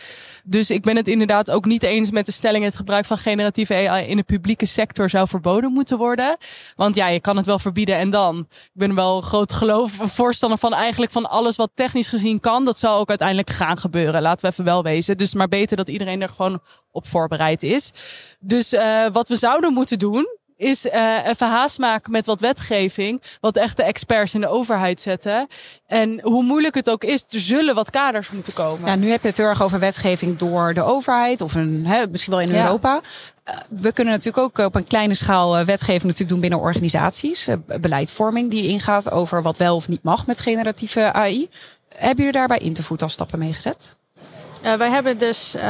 Dus 0.43 0.69
ik 0.69 0.81
ben 0.81 0.95
het 0.95 1.07
inderdaad 1.07 1.51
ook 1.51 1.65
niet 1.65 1.83
eens 1.83 2.11
met 2.11 2.25
de 2.25 2.31
stelling: 2.31 2.63
het 2.63 2.75
gebruik 2.75 3.05
van 3.05 3.17
generatieve 3.17 3.73
AI 3.73 4.07
in 4.07 4.17
de 4.17 4.23
publieke 4.23 4.65
sector 4.65 5.09
zou 5.09 5.27
verboden 5.27 5.71
moeten 5.71 5.97
worden. 5.97 6.37
Want 6.75 6.95
ja, 6.95 7.07
je 7.07 7.21
kan 7.21 7.37
het 7.37 7.45
wel 7.45 7.59
verbieden 7.59 7.95
en 7.95 8.09
dan. 8.09 8.39
Ik 8.49 8.69
ben 8.73 8.95
wel 8.95 9.21
groot 9.21 9.51
geloof, 9.51 9.91
voorstander 10.01 10.57
van 10.57 10.73
eigenlijk 10.73 11.11
van 11.11 11.29
alles 11.29 11.55
wat 11.55 11.71
technisch 11.73 12.09
gezien 12.09 12.39
kan. 12.39 12.65
Dat 12.65 12.79
zal 12.79 12.99
ook 12.99 13.09
uiteindelijk 13.09 13.49
gaan 13.49 13.77
gebeuren. 13.77 14.21
Laten 14.21 14.45
we 14.45 14.51
even 14.51 14.63
wel 14.63 14.83
wezen. 14.83 15.17
Dus 15.17 15.33
maar 15.33 15.47
beter 15.47 15.77
dat 15.77 15.89
iedereen 15.89 16.21
er 16.21 16.29
gewoon 16.29 16.61
op 16.91 17.07
voorbereid 17.07 17.63
is. 17.63 17.91
Dus 18.39 18.66
uh, 18.73 19.05
wat 19.11 19.29
we 19.29 19.35
zouden 19.35 19.73
moeten 19.73 19.99
doen, 19.99 20.27
is 20.57 20.85
uh, 20.85 21.27
even 21.27 21.47
haast 21.47 21.79
maken 21.79 22.11
met 22.11 22.25
wat 22.25 22.41
wetgeving. 22.41 23.21
Wat 23.41 23.57
echte 23.57 23.83
experts 23.83 24.33
in 24.33 24.41
de 24.41 24.47
overheid 24.47 25.01
zetten. 25.01 25.47
En 25.87 26.21
hoe 26.21 26.43
moeilijk 26.43 26.75
het 26.75 26.89
ook 26.89 27.03
is, 27.03 27.25
er 27.29 27.39
zullen 27.39 27.75
wat 27.75 27.89
kaders 27.89 28.31
moeten 28.31 28.53
komen. 28.53 28.89
Ja, 28.89 28.95
nu 28.95 29.09
heb 29.09 29.21
je 29.21 29.27
het 29.27 29.37
heel 29.37 29.45
erg 29.45 29.63
over 29.63 29.79
wetgeving 29.79 30.37
door 30.37 30.73
de 30.73 30.83
overheid. 30.83 31.41
Of 31.41 31.55
een, 31.55 31.85
hè, 31.85 32.07
misschien 32.07 32.33
wel 32.33 32.41
in 32.41 32.53
ja. 32.53 32.63
Europa. 32.63 33.01
Uh, 33.49 33.53
we 33.69 33.91
kunnen 33.91 34.13
natuurlijk 34.13 34.43
ook 34.43 34.65
op 34.65 34.75
een 34.75 34.83
kleine 34.83 35.13
schaal 35.13 35.65
wetgeving 35.65 36.03
natuurlijk 36.03 36.29
doen 36.29 36.39
binnen 36.39 36.59
organisaties. 36.59 37.47
beleidvorming 37.81 38.51
die 38.51 38.67
ingaat 38.67 39.11
over 39.11 39.41
wat 39.41 39.57
wel 39.57 39.75
of 39.75 39.87
niet 39.87 40.03
mag 40.03 40.27
met 40.27 40.41
generatieve 40.41 41.13
AI. 41.13 41.49
Hebben 41.89 42.17
jullie 42.17 42.39
daarbij 42.39 42.57
in 42.57 42.73
te 42.73 42.83
voet 42.83 43.01
al 43.01 43.09
stappen 43.09 43.39
mee 43.39 43.53
gezet? 43.53 43.96
Uh, 44.67 44.73
wij 44.73 44.89
hebben 44.89 45.17
dus 45.17 45.55
uh, 45.55 45.63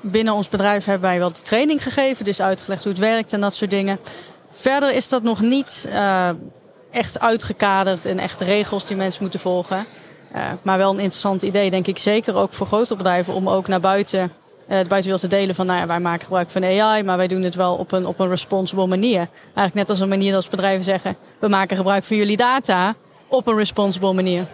binnen 0.00 0.34
ons 0.34 0.48
bedrijf 0.48 0.84
hebben 0.84 1.08
wij 1.08 1.18
wel 1.18 1.32
de 1.32 1.42
training 1.42 1.82
gegeven, 1.82 2.24
dus 2.24 2.40
uitgelegd 2.40 2.82
hoe 2.82 2.92
het 2.92 3.00
werkt 3.00 3.32
en 3.32 3.40
dat 3.40 3.54
soort 3.54 3.70
dingen. 3.70 3.98
Verder 4.50 4.92
is 4.92 5.08
dat 5.08 5.22
nog 5.22 5.40
niet 5.40 5.86
uh, 5.88 6.28
echt 6.90 7.20
uitgekaderd 7.20 8.04
en 8.04 8.18
echte 8.18 8.44
regels 8.44 8.86
die 8.86 8.96
mensen 8.96 9.22
moeten 9.22 9.40
volgen. 9.40 9.86
maar 10.62 10.78
wel 10.78 10.90
een 10.90 10.98
interessant 10.98 11.42
idee, 11.42 11.70
denk 11.70 11.86
ik 11.86 11.98
zeker 11.98 12.34
ook 12.34 12.52
voor 12.52 12.66
grote 12.66 12.96
bedrijven 12.96 13.34
om 13.34 13.48
ook 13.48 13.68
naar 13.68 13.80
buiten 13.80 14.20
het 14.66 14.88
buitenwereld 14.88 15.20
te 15.20 15.36
delen 15.36 15.54
van, 15.54 15.66
nou 15.66 15.78
ja, 15.78 15.86
wij 15.86 16.00
maken 16.00 16.22
gebruik 16.22 16.50
van 16.50 16.64
AI, 16.64 17.02
maar 17.02 17.16
wij 17.16 17.28
doen 17.28 17.42
het 17.42 17.54
wel 17.54 17.74
op 17.74 17.92
een, 17.92 18.06
op 18.06 18.20
een 18.20 18.28
responsible 18.28 18.86
manier. 18.86 19.28
Eigenlijk 19.44 19.74
net 19.74 19.90
als 19.90 20.00
een 20.00 20.08
manier 20.08 20.34
als 20.34 20.48
bedrijven 20.48 20.84
zeggen, 20.84 21.16
we 21.38 21.48
maken 21.48 21.76
gebruik 21.76 22.04
van 22.04 22.16
jullie 22.16 22.36
data 22.36 22.94
op 23.26 23.46
een 23.46 23.56
responsible 23.56 24.12
manier. 24.12 24.46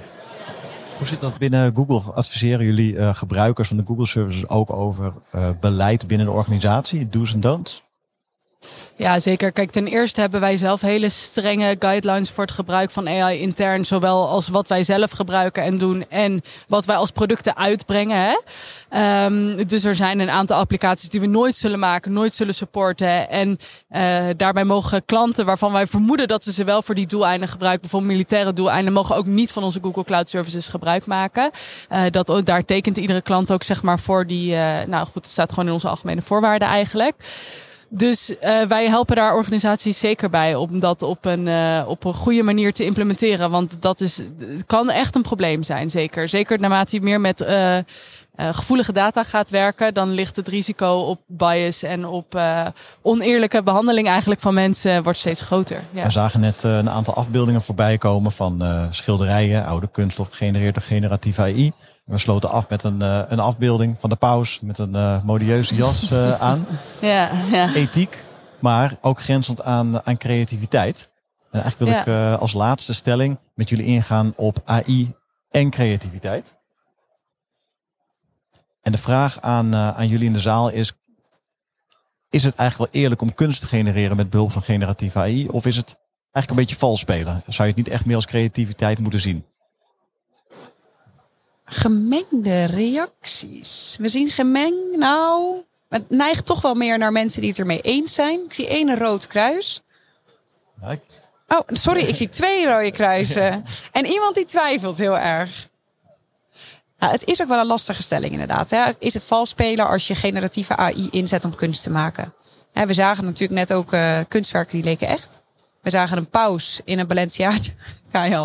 Hoe 0.99 1.07
zit 1.07 1.21
dat 1.21 1.39
binnen 1.39 1.77
Google? 1.77 2.13
Adviseren 2.13 2.67
jullie 2.67 2.95
uh, 2.95 3.15
gebruikers 3.15 3.69
van 3.69 3.77
de 3.77 3.83
Google 3.87 4.07
services 4.07 4.49
ook 4.49 4.73
over 4.73 5.13
uh, 5.35 5.49
beleid 5.61 6.07
binnen 6.07 6.27
de 6.27 6.33
organisatie, 6.33 7.09
do's 7.09 7.35
en 7.35 7.41
don'ts? 7.41 7.83
Ja, 8.97 9.19
zeker. 9.19 9.53
Kijk, 9.53 9.71
ten 9.71 9.87
eerste 9.87 10.21
hebben 10.21 10.41
wij 10.41 10.57
zelf 10.57 10.81
hele 10.81 11.09
strenge 11.09 11.77
guidelines 11.79 12.31
voor 12.31 12.45
het 12.45 12.53
gebruik 12.53 12.91
van 12.91 13.09
AI 13.09 13.41
intern. 13.41 13.85
Zowel 13.85 14.29
als 14.29 14.49
wat 14.49 14.69
wij 14.69 14.83
zelf 14.83 15.11
gebruiken 15.11 15.63
en 15.63 15.79
doen 15.79 16.05
en 16.09 16.43
wat 16.69 16.87
wij 16.87 16.97
als 16.97 17.11
producten 17.11 17.57
uitbrengen. 17.57 18.17
Hè? 18.17 18.35
Um, 19.25 19.67
dus 19.67 19.85
er 19.85 19.95
zijn 19.95 20.21
een 20.21 20.31
aantal 20.31 20.59
applicaties 20.59 21.09
die 21.09 21.21
we 21.21 21.27
nooit 21.27 21.57
zullen 21.57 21.79
maken, 21.79 22.13
nooit 22.13 22.35
zullen 22.35 22.55
supporten. 22.55 23.31
En 23.31 23.59
uh, 23.91 24.25
daarbij 24.37 24.65
mogen 24.65 25.05
klanten 25.05 25.47
waarvan 25.47 25.73
wij 25.73 25.87
vermoeden 25.87 26.29
dat 26.29 26.45
ze 26.45 26.53
ze 26.53 26.65
wel 26.65 26.83
voor 26.83 26.95
die 26.95 27.07
doeleinden 27.07 27.49
gebruiken, 27.49 27.81
bijvoorbeeld 27.81 28.13
militaire 28.13 28.53
doeleinden, 28.53 28.93
mogen 28.93 29.17
ook 29.17 29.27
niet 29.27 29.53
van 29.53 29.63
onze 29.63 29.81
Google 29.83 30.05
Cloud 30.05 30.31
Services 30.31 30.69
gebruik 30.69 31.07
maken. 31.07 31.51
Uh, 31.93 32.03
dat, 32.11 32.41
daar 32.45 32.65
tekent 32.65 32.97
iedere 32.97 33.23
klant 33.23 33.53
ook 33.53 33.63
zeg 33.63 33.83
maar 33.83 33.99
voor 33.99 34.27
die, 34.27 34.53
uh, 34.53 34.59
nou 34.87 35.07
goed, 35.07 35.25
het 35.25 35.31
staat 35.31 35.51
gewoon 35.51 35.67
in 35.67 35.73
onze 35.73 35.89
algemene 35.89 36.23
voorwaarden 36.23 36.69
eigenlijk. 36.69 37.15
Dus 37.89 38.31
uh, 38.31 38.63
wij 38.63 38.89
helpen 38.89 39.17
daar 39.17 39.35
organisaties 39.35 39.99
zeker 39.99 40.31
bij 40.31 40.55
om 40.55 40.81
dat 40.81 41.03
op 41.03 41.25
een, 41.25 41.47
uh, 41.47 41.83
op 41.87 42.05
een 42.05 42.15
goede 42.15 42.43
manier 42.43 42.73
te 42.73 42.85
implementeren. 42.85 43.51
Want 43.51 43.77
dat 43.83 44.01
is, 44.01 44.21
kan 44.67 44.91
echt 44.91 45.15
een 45.15 45.23
probleem 45.23 45.63
zijn, 45.63 45.91
zeker. 45.91 46.29
Zeker 46.29 46.61
naarmate 46.61 46.97
je 46.97 47.03
meer 47.03 47.21
met 47.21 47.41
uh, 47.41 47.79
gevoelige 48.37 48.93
data 48.93 49.25
gaat 49.25 49.51
werken, 49.51 49.95
dan 49.95 50.11
ligt 50.11 50.37
het 50.37 50.49
risico 50.49 50.93
op 50.93 51.21
bias 51.27 51.83
en 51.83 52.07
op 52.07 52.41
oneerlijke 53.03 53.63
behandeling 53.63 54.09
eigenlijk 54.09 54.41
van 54.41 54.55
mensen 54.55 55.03
wordt 55.03 55.19
steeds 55.19 55.43
groter. 55.43 55.83
Ja. 55.91 56.05
We 56.05 56.11
zagen 56.11 56.41
net 56.41 56.63
een 56.63 56.91
aantal 56.91 57.15
afbeeldingen 57.15 57.63
voorbij 57.63 57.99
komen 57.99 58.33
van 58.33 58.63
schilderijen, 58.91 59.67
oude 59.67 59.89
kunst 59.93 60.21
of 60.21 60.29
gegenereerd 60.29 60.75
door 60.75 60.83
generatieve 60.83 61.43
AI. 61.43 61.73
We 62.07 62.19
sloten 62.19 62.51
af 62.51 62.69
met 62.69 62.83
een, 62.83 63.03
uh, 63.03 63.23
een 63.29 63.41
afbeelding 63.41 63.97
van 63.99 64.11
de 64.11 64.17
paus 64.17 64.61
met 64.61 64.79
een 64.79 64.97
uh, 64.97 65.23
modieuze 65.23 65.75
jas 65.75 66.11
uh, 66.11 66.41
aan. 66.51 66.67
Ja, 67.01 67.31
ja. 67.51 67.75
Ethiek, 67.75 68.25
maar 68.61 68.97
ook 69.01 69.21
grenzend 69.21 69.63
aan, 69.63 70.07
aan 70.07 70.17
creativiteit. 70.17 71.11
En 71.51 71.63
eigenlijk 71.63 72.05
wil 72.05 72.15
ja. 72.15 72.33
ik 72.35 72.41
als 72.41 72.53
laatste 72.53 72.95
stelling 72.95 73.39
met 73.55 73.69
jullie 73.69 73.85
ingaan 73.85 74.33
op 74.37 74.63
AI 74.65 75.15
en 75.51 75.71
creativiteit. 75.71 76.57
En 78.83 78.93
de 78.93 78.99
vraag 78.99 79.41
aan, 79.41 79.75
aan 79.75 80.09
jullie 80.09 80.27
in 80.27 80.33
de 80.33 80.41
zaal 80.41 80.69
is: 80.69 80.93
is 82.31 82.45
het 82.45 82.55
eigenlijk 82.55 82.93
wel 82.93 83.03
eerlijk 83.03 83.23
om 83.23 83.35
kunst 83.35 83.61
te 83.61 83.67
genereren 83.67 84.17
met 84.17 84.31
behulp 84.31 84.53
van 84.53 84.63
generatieve 84.63 85.19
AI? 85.19 85.49
Of 85.49 85.67
is 85.67 85.77
het 85.77 85.97
eigenlijk 86.33 86.51
een 86.51 86.67
beetje 86.67 86.87
vals 86.87 87.01
spelen? 87.01 87.43
Zou 87.47 87.69
je 87.69 87.75
het 87.75 87.85
niet 87.85 87.89
echt 87.89 88.07
meer 88.07 88.17
als 88.17 88.27
creativiteit 88.27 88.99
moeten 88.99 89.21
zien? 89.21 89.45
Gemengde 91.67 92.65
reacties. 92.65 93.97
We 94.01 94.09
zien 94.09 94.31
gemeng, 94.31 94.97
nou, 94.97 95.63
het 95.89 96.11
neigt 96.11 96.47
toch 96.47 96.63
wel 96.63 96.75
meer 96.75 96.99
naar 96.99 97.13
mensen 97.13 97.41
die 97.41 97.51
het 97.51 97.59
ermee 97.59 97.81
eens 97.81 98.15
zijn. 98.15 98.45
Ik 98.45 98.53
zie 98.53 98.69
één 98.69 98.99
rood 98.99 99.27
kruis. 99.27 99.81
Oh, 101.49 101.61
sorry, 101.67 102.01
ik 102.01 102.17
zie 102.17 102.29
twee 102.29 102.67
rode 102.67 102.91
kruisen. 102.91 103.65
En 103.93 104.07
iemand 104.07 104.35
die 104.35 104.45
twijfelt 104.45 104.99
heel 104.99 105.19
erg. 105.19 105.69
Nou, 106.99 107.13
het 107.13 107.25
is 107.25 107.43
ook 107.43 107.49
wel 107.49 107.59
een 107.59 107.67
lastige 107.67 108.03
stelling 108.03 108.33
inderdaad. 108.33 108.71
Hè? 108.71 108.91
Is 108.99 109.15
het 109.15 109.25
vals 109.25 109.49
spelen 109.49 109.89
als 109.89 110.07
je 110.07 110.15
generatieve 110.15 110.77
AI 110.77 111.09
inzet 111.11 111.45
om 111.45 111.55
kunst 111.55 111.83
te 111.83 111.91
maken? 111.91 112.35
We 112.73 112.95
zagen 112.95 113.25
natuurlijk 113.25 113.61
net 113.61 113.73
ook 113.73 113.93
uh, 113.93 114.19
kunstwerken 114.29 114.75
die 114.75 114.85
leken 114.85 115.09
echt. 115.09 115.43
We 115.83 115.91
zagen 115.91 116.17
een 116.17 116.31
paus 116.31 116.81
in 116.85 116.99
een 116.99 117.07
Balenciaga 117.07 117.73
uh, 118.13 118.45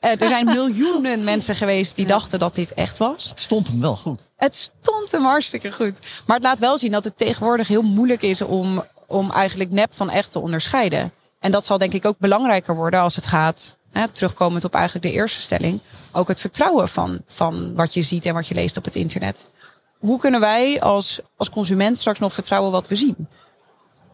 er 0.00 0.28
zijn 0.28 0.44
miljoenen 0.58 1.24
mensen 1.24 1.54
geweest 1.54 1.96
die 1.96 2.06
dachten 2.06 2.38
dat 2.38 2.54
dit 2.54 2.74
echt 2.74 2.98
was. 2.98 3.28
Het 3.28 3.40
stond 3.40 3.68
hem 3.68 3.80
wel 3.80 3.96
goed. 3.96 4.30
Het 4.36 4.56
stond 4.56 5.10
hem 5.10 5.24
hartstikke 5.24 5.72
goed. 5.72 5.98
Maar 6.26 6.36
het 6.36 6.44
laat 6.44 6.58
wel 6.58 6.78
zien 6.78 6.92
dat 6.92 7.04
het 7.04 7.16
tegenwoordig 7.16 7.68
heel 7.68 7.82
moeilijk 7.82 8.22
is 8.22 8.40
om, 8.40 8.84
om 9.06 9.30
eigenlijk 9.30 9.70
nep 9.70 9.94
van 9.94 10.10
echt 10.10 10.30
te 10.30 10.38
onderscheiden. 10.38 11.12
En 11.38 11.50
dat 11.50 11.66
zal 11.66 11.78
denk 11.78 11.92
ik 11.92 12.04
ook 12.04 12.18
belangrijker 12.18 12.74
worden 12.74 13.00
als 13.00 13.14
het 13.14 13.26
gaat 13.26 13.76
hè, 13.92 14.08
terugkomend 14.08 14.64
op 14.64 14.74
eigenlijk 14.74 15.04
de 15.04 15.12
eerste 15.12 15.40
stelling, 15.40 15.80
ook 16.12 16.28
het 16.28 16.40
vertrouwen 16.40 16.88
van, 16.88 17.20
van 17.26 17.74
wat 17.74 17.94
je 17.94 18.02
ziet 18.02 18.26
en 18.26 18.34
wat 18.34 18.46
je 18.46 18.54
leest 18.54 18.76
op 18.76 18.84
het 18.84 18.94
internet. 18.94 19.50
Hoe 19.98 20.18
kunnen 20.18 20.40
wij 20.40 20.80
als, 20.80 21.20
als 21.36 21.50
consument 21.50 21.98
straks 21.98 22.18
nog 22.18 22.32
vertrouwen 22.32 22.72
wat 22.72 22.88
we 22.88 22.94
zien? 22.94 23.28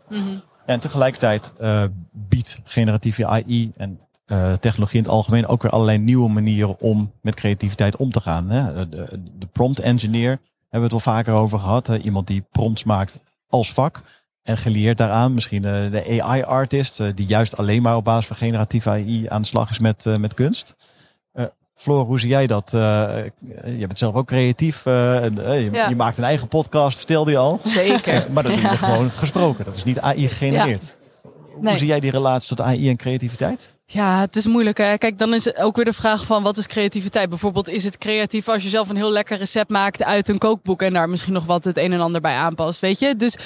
Ja, 0.08 0.40
en 0.66 0.80
tegelijkertijd 0.80 1.52
eh, 1.58 1.84
biedt 2.12 2.60
generatieve 2.64 3.26
AI 3.26 3.72
en 3.76 4.00
eh, 4.26 4.52
technologie 4.52 4.96
in 4.98 5.02
het 5.04 5.12
algemeen 5.12 5.46
ook 5.46 5.62
weer 5.62 5.70
allerlei 5.70 5.98
nieuwe 5.98 6.28
manieren 6.28 6.80
om 6.80 7.12
met 7.22 7.34
creativiteit 7.34 7.96
om 7.96 8.10
te 8.10 8.20
gaan. 8.20 8.50
Hè? 8.50 8.88
De, 8.88 9.06
de 9.38 9.46
prompt 9.52 9.80
engineer 9.80 10.28
hebben 10.68 10.88
we 10.90 10.94
het 10.96 11.04
wel 11.04 11.14
vaker 11.14 11.34
over 11.34 11.58
gehad. 11.58 11.86
Hè? 11.86 11.98
Iemand 11.98 12.26
die 12.26 12.44
prompts 12.52 12.84
maakt 12.84 13.18
als 13.48 13.72
vak. 13.72 14.02
En 14.42 14.56
geleerd 14.56 14.98
daaraan, 14.98 15.34
misschien 15.34 15.64
eh, 15.64 15.90
de 15.90 16.20
AI-artist, 16.22 17.02
die 17.16 17.26
juist 17.26 17.56
alleen 17.56 17.82
maar 17.82 17.96
op 17.96 18.04
basis 18.04 18.26
van 18.26 18.36
generatieve 18.36 18.90
AI 18.90 19.26
aan 19.28 19.42
de 19.42 19.48
slag 19.48 19.70
is 19.70 19.78
met, 19.78 20.04
met 20.18 20.34
kunst. 20.34 20.74
Floor, 21.74 22.04
hoe 22.04 22.20
zie 22.20 22.28
jij 22.28 22.46
dat? 22.46 22.70
je 22.70 23.32
bent 23.78 23.98
zelf 23.98 24.14
ook 24.14 24.26
creatief. 24.26 24.84
je, 24.84 25.68
Ja. 25.72 25.88
je 25.88 25.96
maakt 25.96 26.18
een 26.18 26.24
eigen 26.24 26.48
podcast, 26.48 26.96
vertelde 26.96 27.30
je 27.30 27.36
al. 27.36 27.60
Zeker. 27.64 28.26
maar 28.32 28.42
dat 28.42 28.52
doe 28.54 28.62
je 28.62 28.68
gewoon 28.76 29.10
gesproken. 29.10 29.64
Dat 29.64 29.76
is 29.76 29.84
niet 29.84 30.00
AI 30.00 30.28
gegenereerd. 30.28 30.96
Hoe 31.22 31.62
Nee. 31.62 31.76
zie 31.76 31.86
jij 31.86 32.00
die 32.00 32.10
relatie 32.10 32.48
tot 32.48 32.60
AI 32.60 32.88
en 32.88 32.96
creativiteit? 32.96 33.74
Ja, 33.88 34.20
het 34.20 34.36
is 34.36 34.46
moeilijk. 34.46 34.78
Hè? 34.78 34.98
Kijk, 34.98 35.18
dan 35.18 35.34
is 35.34 35.56
ook 35.56 35.76
weer 35.76 35.84
de 35.84 35.92
vraag 35.92 36.26
van 36.26 36.42
wat 36.42 36.56
is 36.56 36.66
creativiteit? 36.66 37.28
Bijvoorbeeld, 37.28 37.68
is 37.68 37.84
het 37.84 37.98
creatief 37.98 38.48
als 38.48 38.62
je 38.62 38.68
zelf 38.68 38.88
een 38.88 38.96
heel 38.96 39.10
lekker 39.10 39.38
recept 39.38 39.70
maakt 39.70 40.02
uit 40.02 40.28
een 40.28 40.38
kookboek 40.38 40.82
en 40.82 40.92
daar 40.92 41.08
misschien 41.08 41.32
nog 41.32 41.46
wat 41.46 41.64
het 41.64 41.76
een 41.76 41.92
en 41.92 42.00
ander 42.00 42.20
bij 42.20 42.34
aanpast, 42.34 42.80
weet 42.80 42.98
je? 42.98 43.16
Dus 43.16 43.36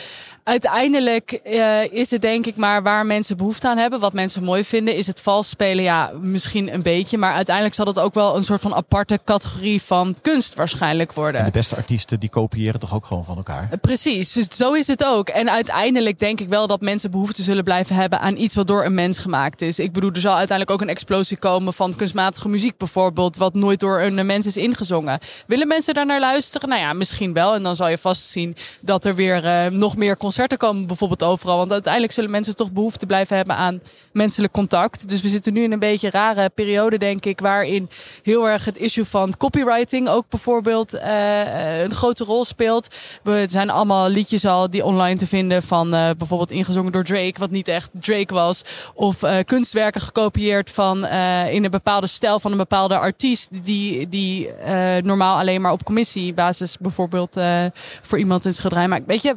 uiteindelijk 0.51 1.33
eh, 1.33 1.93
is 1.93 2.11
het 2.11 2.23
denk 2.23 2.47
ik 2.47 2.57
maar 2.57 2.83
waar 2.83 3.07
mensen 3.07 3.37
behoefte 3.37 3.69
aan 3.69 3.79
hebben, 3.79 4.01
wat 4.01 4.13
mensen 4.13 4.45
mooi 4.45 4.65
vinden. 4.65 4.97
Is 4.97 5.07
het 5.07 5.21
vals 5.21 5.49
spelen? 5.49 5.85
Ja, 5.85 6.11
misschien 6.21 6.75
een 6.75 6.83
beetje, 6.83 7.19
maar 7.19 7.35
uiteindelijk 7.35 7.75
zal 7.75 7.87
het 7.87 7.99
ook 7.99 8.15
wel 8.15 8.37
een 8.37 8.45
soort 8.45 8.61
van 8.61 8.75
aparte 8.75 9.21
categorie 9.25 9.83
van 9.83 10.17
kunst 10.23 10.55
waarschijnlijk 10.55 11.13
worden. 11.13 11.41
En 11.41 11.47
de 11.47 11.53
beste 11.53 11.77
artiesten 11.77 12.21
die 12.21 12.29
kopiëren 12.29 12.81
toch 12.81 12.95
ook 12.95 13.07
gewoon 13.07 13.25
van 13.25 13.37
elkaar? 13.37 13.69
Eh, 13.71 13.79
Precies, 13.81 14.33
dus 14.33 14.47
zo 14.47 14.73
is 14.73 14.87
het 14.87 15.05
ook. 15.05 15.29
En 15.29 15.51
uiteindelijk 15.51 16.19
denk 16.19 16.41
ik 16.41 16.49
wel 16.49 16.67
dat 16.67 16.81
mensen 16.81 17.11
behoefte 17.11 17.43
zullen 17.43 17.65
blijven 17.65 17.97
hebben 17.97 18.21
aan 18.21 18.37
iets 18.37 18.55
wat 18.55 18.67
door 18.67 18.85
een 18.85 18.95
mens 18.95 19.19
gemaakt 19.19 19.63
is. 19.63 19.79
Ik 19.79 19.93
bedoel, 19.93 20.11
er 20.11 20.21
zal 20.21 20.37
uiteindelijk 20.37 20.71
ook 20.71 20.81
een 20.81 20.95
explosie 20.95 21.37
komen 21.37 21.73
van 21.73 21.95
kunstmatige 21.97 22.49
muziek 22.49 22.77
bijvoorbeeld, 22.77 23.37
wat 23.37 23.55
nooit 23.55 23.81
door 23.81 24.01
een 24.01 24.27
mens 24.27 24.47
is 24.47 24.57
ingezongen. 24.57 25.19
Willen 25.47 25.69
mensen 25.69 25.95
daar 25.95 26.07
naar 26.07 26.21
luisteren? 26.21 26.69
Nou 26.69 26.81
ja, 26.81 26.93
misschien 26.93 27.33
wel. 27.33 27.55
En 27.55 27.63
dan 27.63 27.77
zal 27.77 27.89
je 27.89 27.99
vast 27.99 28.23
zien 28.23 28.57
dat 28.81 29.05
er 29.05 29.15
weer 29.15 29.45
eh, 29.45 29.67
nog 29.67 29.97
meer 29.97 30.17
concerten 30.17 30.39
komen, 30.47 30.87
bijvoorbeeld 30.87 31.23
overal. 31.23 31.57
Want 31.57 31.73
uiteindelijk 31.73 32.13
zullen 32.13 32.31
mensen 32.31 32.57
toch 32.57 32.73
behoefte 32.73 33.07
blijven 33.07 33.37
hebben 33.37 33.57
aan 33.57 33.81
menselijk 34.13 34.53
contact. 34.53 35.09
Dus 35.09 35.23
we 35.23 35.29
zitten 35.29 35.53
nu 35.53 35.63
in 35.63 35.73
een 35.73 35.79
beetje 35.79 36.11
rare 36.11 36.51
periode, 36.55 36.99
denk 36.99 37.25
ik, 37.25 37.41
waarin 37.41 37.89
heel 38.23 38.49
erg 38.49 38.65
het 38.65 38.77
issue 38.77 39.05
van 39.05 39.37
copywriting 39.37 40.09
ook 40.09 40.25
bijvoorbeeld 40.29 40.95
eh, 40.95 41.83
een 41.83 41.95
grote 41.95 42.25
rol 42.25 42.45
speelt. 42.45 42.95
We 43.23 43.45
zijn 43.51 43.71
allemaal 43.71 44.09
liedjes 44.09 44.47
al 44.47 44.71
die 44.71 44.85
online 44.85 45.19
te 45.19 45.27
vinden 45.27 45.63
van 45.63 45.95
eh, 45.95 46.11
bijvoorbeeld 46.19 46.51
ingezongen 46.51 46.93
door 46.93 47.05
Drake, 47.05 47.39
wat 47.39 47.51
niet 47.51 47.69
echt 47.69 47.91
Drake 48.01 48.35
was. 48.35 48.63
Of 48.95 49.23
eh, 49.23 49.37
kunstwerken 49.45 50.01
gekopieerd 50.01 50.71
van 50.71 51.07
eh, 51.07 51.53
in 51.53 51.65
een 51.65 51.71
bepaalde 51.71 52.07
stijl 52.07 52.41
van 52.41 52.51
een 52.51 52.57
bepaalde 52.57 52.99
artiest 52.99 53.49
die, 53.65 54.09
die 54.09 54.53
eh, 54.53 55.03
normaal 55.03 55.39
alleen 55.39 55.61
maar 55.61 55.73
op 55.73 55.85
commissiebasis 55.85 56.77
bijvoorbeeld 56.79 57.37
eh, 57.37 57.65
voor 58.03 58.19
iemand 58.19 58.45
een 58.45 58.53
schilderij 58.53 58.89
maakt. 58.89 59.07
Weet 59.07 59.23
je, 59.23 59.37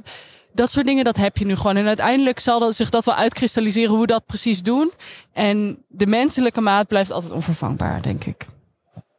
dat 0.54 0.72
soort 0.72 0.86
dingen, 0.86 1.04
dat 1.04 1.18
heb 1.18 1.38
je 1.38 1.46
nu 1.46 1.56
gewoon. 1.56 1.76
En 1.76 1.88
uiteindelijk 1.88 2.40
zal 2.40 2.60
dat, 2.60 2.76
zich 2.76 2.90
dat 2.90 3.06
wel 3.06 3.16
uitkristalliseren 3.16 3.90
hoe 3.90 4.00
we 4.00 4.08
dat 4.08 4.26
precies 4.26 4.62
doen. 4.62 4.92
En 5.34 5.84
de 5.88 6.08
menselijke 6.08 6.62
maat 6.62 6.88
blijft 6.88 7.12
altijd 7.12 7.32
onvervangbaar, 7.32 8.02
denk 8.02 8.24
ik. 8.24 8.48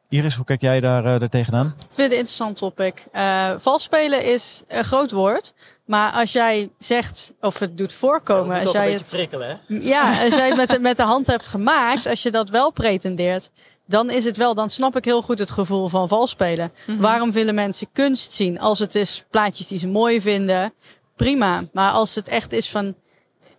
Iris, 0.09 0.35
hoe 0.35 0.44
kijk 0.44 0.61
jij 0.61 0.81
daar, 0.81 1.05
eh, 1.05 1.20
daar 1.20 1.29
tegenaan? 1.29 1.66
Ik 1.66 1.73
vind 1.81 1.97
het 1.97 2.11
een 2.11 2.16
interessant 2.16 2.57
topic. 2.57 3.05
Eh 3.12 3.51
vals 3.59 3.83
spelen 3.83 4.25
is 4.25 4.62
een 4.68 4.85
groot 4.85 5.11
woord. 5.11 5.55
Maar 5.87 6.12
als 6.12 6.33
jij 6.33 6.70
zegt, 6.79 7.33
of 7.40 7.59
het 7.59 7.79
doet 7.79 7.92
voorkomen, 7.92 8.61
als 8.61 8.73
jij 8.73 8.92
het, 8.92 9.11
prikkelen, 9.11 9.49
hè? 9.49 9.75
ja, 9.79 10.25
als 10.25 10.35
jij 10.35 10.47
het 10.49 10.57
met 10.57 10.68
de, 10.68 10.81
met 10.81 10.97
de 10.97 11.03
hand 11.03 11.27
hebt 11.27 11.49
gemaakt, 11.49 12.07
als 12.07 12.23
je 12.23 12.31
dat 12.31 12.51
wel 12.51 12.73
pretendeert, 12.73 13.51
dan 13.87 14.11
is 14.11 14.25
het 14.25 14.37
wel, 14.37 14.55
dan 14.55 14.70
snap 14.70 14.97
ik 14.97 15.05
heel 15.05 15.23
goed 15.23 15.38
het 15.38 15.51
gevoel 15.51 15.88
van 15.88 16.09
vals 16.09 16.31
spelen. 16.31 16.73
Waarom 16.99 17.33
willen 17.33 17.55
mensen 17.55 17.87
kunst 17.92 18.33
zien? 18.33 18.61
Als 18.61 18.79
het 18.79 18.94
is 18.94 19.25
plaatjes 19.31 19.66
die 19.66 19.79
ze 19.79 19.88
mooi 19.88 20.20
vinden, 20.20 20.73
prima. 21.16 21.62
Maar 21.72 21.90
als 21.90 22.14
het 22.14 22.29
echt 22.29 22.53
is 22.53 22.70
van, 22.70 22.94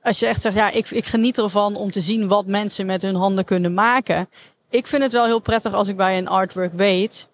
als 0.04 0.20
je 0.20 0.26
echt 0.28 0.42
zegt, 0.42 0.56
ja, 0.56 0.72
ik, 0.72 0.90
ik 0.90 1.06
geniet 1.06 1.38
ervan 1.38 1.76
om 1.76 1.92
te 1.92 2.02
zien 2.02 2.28
wat 2.28 2.46
mensen 2.48 2.86
met 2.86 3.02
hun 3.02 3.16
handen 3.16 3.46
kunnen 3.46 3.74
maken. 3.74 4.30
Ik 4.70 4.88
vind 4.88 5.04
het 5.04 5.12
wel 5.14 5.26
heel 5.26 5.40
prettig 5.40 5.74
als 5.74 5.88
ik 5.88 5.98
bij 5.98 6.18
een 6.18 6.28
artwork 6.28 6.74
weet 6.74 7.28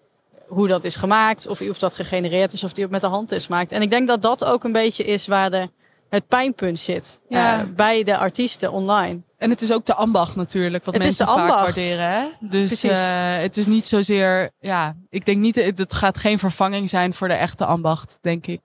hoe 0.46 0.68
dat 0.68 0.84
is 0.84 0.96
gemaakt, 0.96 1.46
of, 1.46 1.60
of 1.60 1.78
dat 1.78 1.94
gegenereerd 1.94 2.52
is, 2.52 2.64
of 2.64 2.72
die 2.72 2.88
met 2.88 3.00
de 3.00 3.06
hand 3.06 3.32
is 3.32 3.44
gemaakt. 3.46 3.72
En 3.72 3.82
ik 3.82 3.90
denk 3.90 4.08
dat 4.08 4.22
dat 4.22 4.44
ook 4.44 4.64
een 4.64 4.72
beetje 4.72 5.04
is 5.04 5.26
waar 5.26 5.50
de, 5.50 5.70
het 6.08 6.28
pijnpunt 6.28 6.78
zit 6.78 7.18
Ja. 7.28 7.60
eh, 7.60 7.66
bij 7.76 8.02
de 8.02 8.16
artiesten 8.16 8.72
online. 8.72 9.20
En 9.38 9.50
het 9.50 9.60
is 9.62 9.72
ook 9.72 9.86
de 9.86 9.94
ambacht 9.94 10.36
natuurlijk, 10.36 10.84
wat 10.84 10.94
Het 10.94 11.04
is 11.04 11.08
mensen 11.18 11.26
de 11.26 11.32
vaak 11.40 11.50
ambacht. 11.50 11.74
waarderen. 11.74 12.10
Hè? 12.10 12.24
Dus 12.40 12.82
eh, 12.82 13.36
het 13.38 13.56
is 13.56 13.66
niet 13.66 13.86
zozeer, 13.86 14.50
ja, 14.58 14.96
ik 15.10 15.24
denk 15.24 15.38
niet, 15.38 15.54
het 15.56 15.94
gaat 15.94 16.18
geen 16.18 16.38
vervanging 16.38 16.88
zijn 16.88 17.12
voor 17.12 17.28
de 17.28 17.34
echte 17.34 17.66
ambacht, 17.66 18.18
denk 18.20 18.46
ik. 18.46 18.60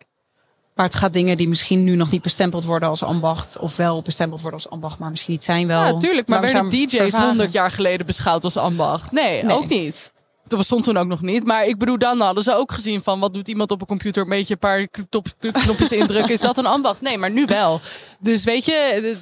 Maar 0.77 0.85
het 0.85 0.95
gaat 0.95 1.13
dingen 1.13 1.37
die 1.37 1.47
misschien 1.47 1.83
nu 1.83 1.95
nog 1.95 2.11
niet 2.11 2.21
bestempeld 2.21 2.65
worden 2.65 2.89
als 2.89 3.03
ambacht. 3.03 3.57
Of 3.57 3.75
wel 3.75 4.01
bestempeld 4.01 4.41
worden 4.41 4.59
als 4.59 4.69
ambacht, 4.71 4.99
maar 4.99 5.09
misschien 5.09 5.33
niet 5.33 5.43
zijn 5.43 5.67
wel. 5.67 5.83
Ja, 5.85 5.91
natuurlijk. 5.91 6.27
Maar 6.27 6.41
werden 6.41 6.69
DJ's 6.69 6.95
vervagen. 6.95 7.27
100 7.27 7.51
jaar 7.53 7.71
geleden 7.71 8.05
beschouwd 8.05 8.43
als 8.43 8.57
ambacht? 8.57 9.11
Nee, 9.11 9.43
Nee. 9.43 9.55
ook 9.55 9.67
niet. 9.67 10.11
Dat 10.47 10.59
bestond 10.59 10.83
toen 10.83 10.97
ook 10.97 11.07
nog 11.07 11.21
niet. 11.21 11.45
Maar 11.45 11.65
ik 11.65 11.77
bedoel, 11.77 11.97
dan 11.97 12.19
hadden 12.19 12.43
ze 12.43 12.55
ook 12.55 12.71
gezien 12.71 13.01
van 13.03 13.19
wat 13.19 13.33
doet 13.33 13.47
iemand 13.47 13.71
op 13.71 13.81
een 13.81 13.87
computer 13.87 14.23
een 14.23 14.29
beetje 14.29 14.53
een 14.53 14.59
paar 14.59 14.87
knop- 14.87 15.35
knopjes 15.63 15.91
indrukken. 15.91 16.33
Is 16.33 16.39
dat 16.39 16.57
een 16.57 16.65
ambacht? 16.65 17.01
Nee, 17.01 17.17
maar 17.17 17.31
nu 17.31 17.45
wel. 17.45 17.81
Dus 18.19 18.43
weet 18.43 18.65
je, 18.65 19.15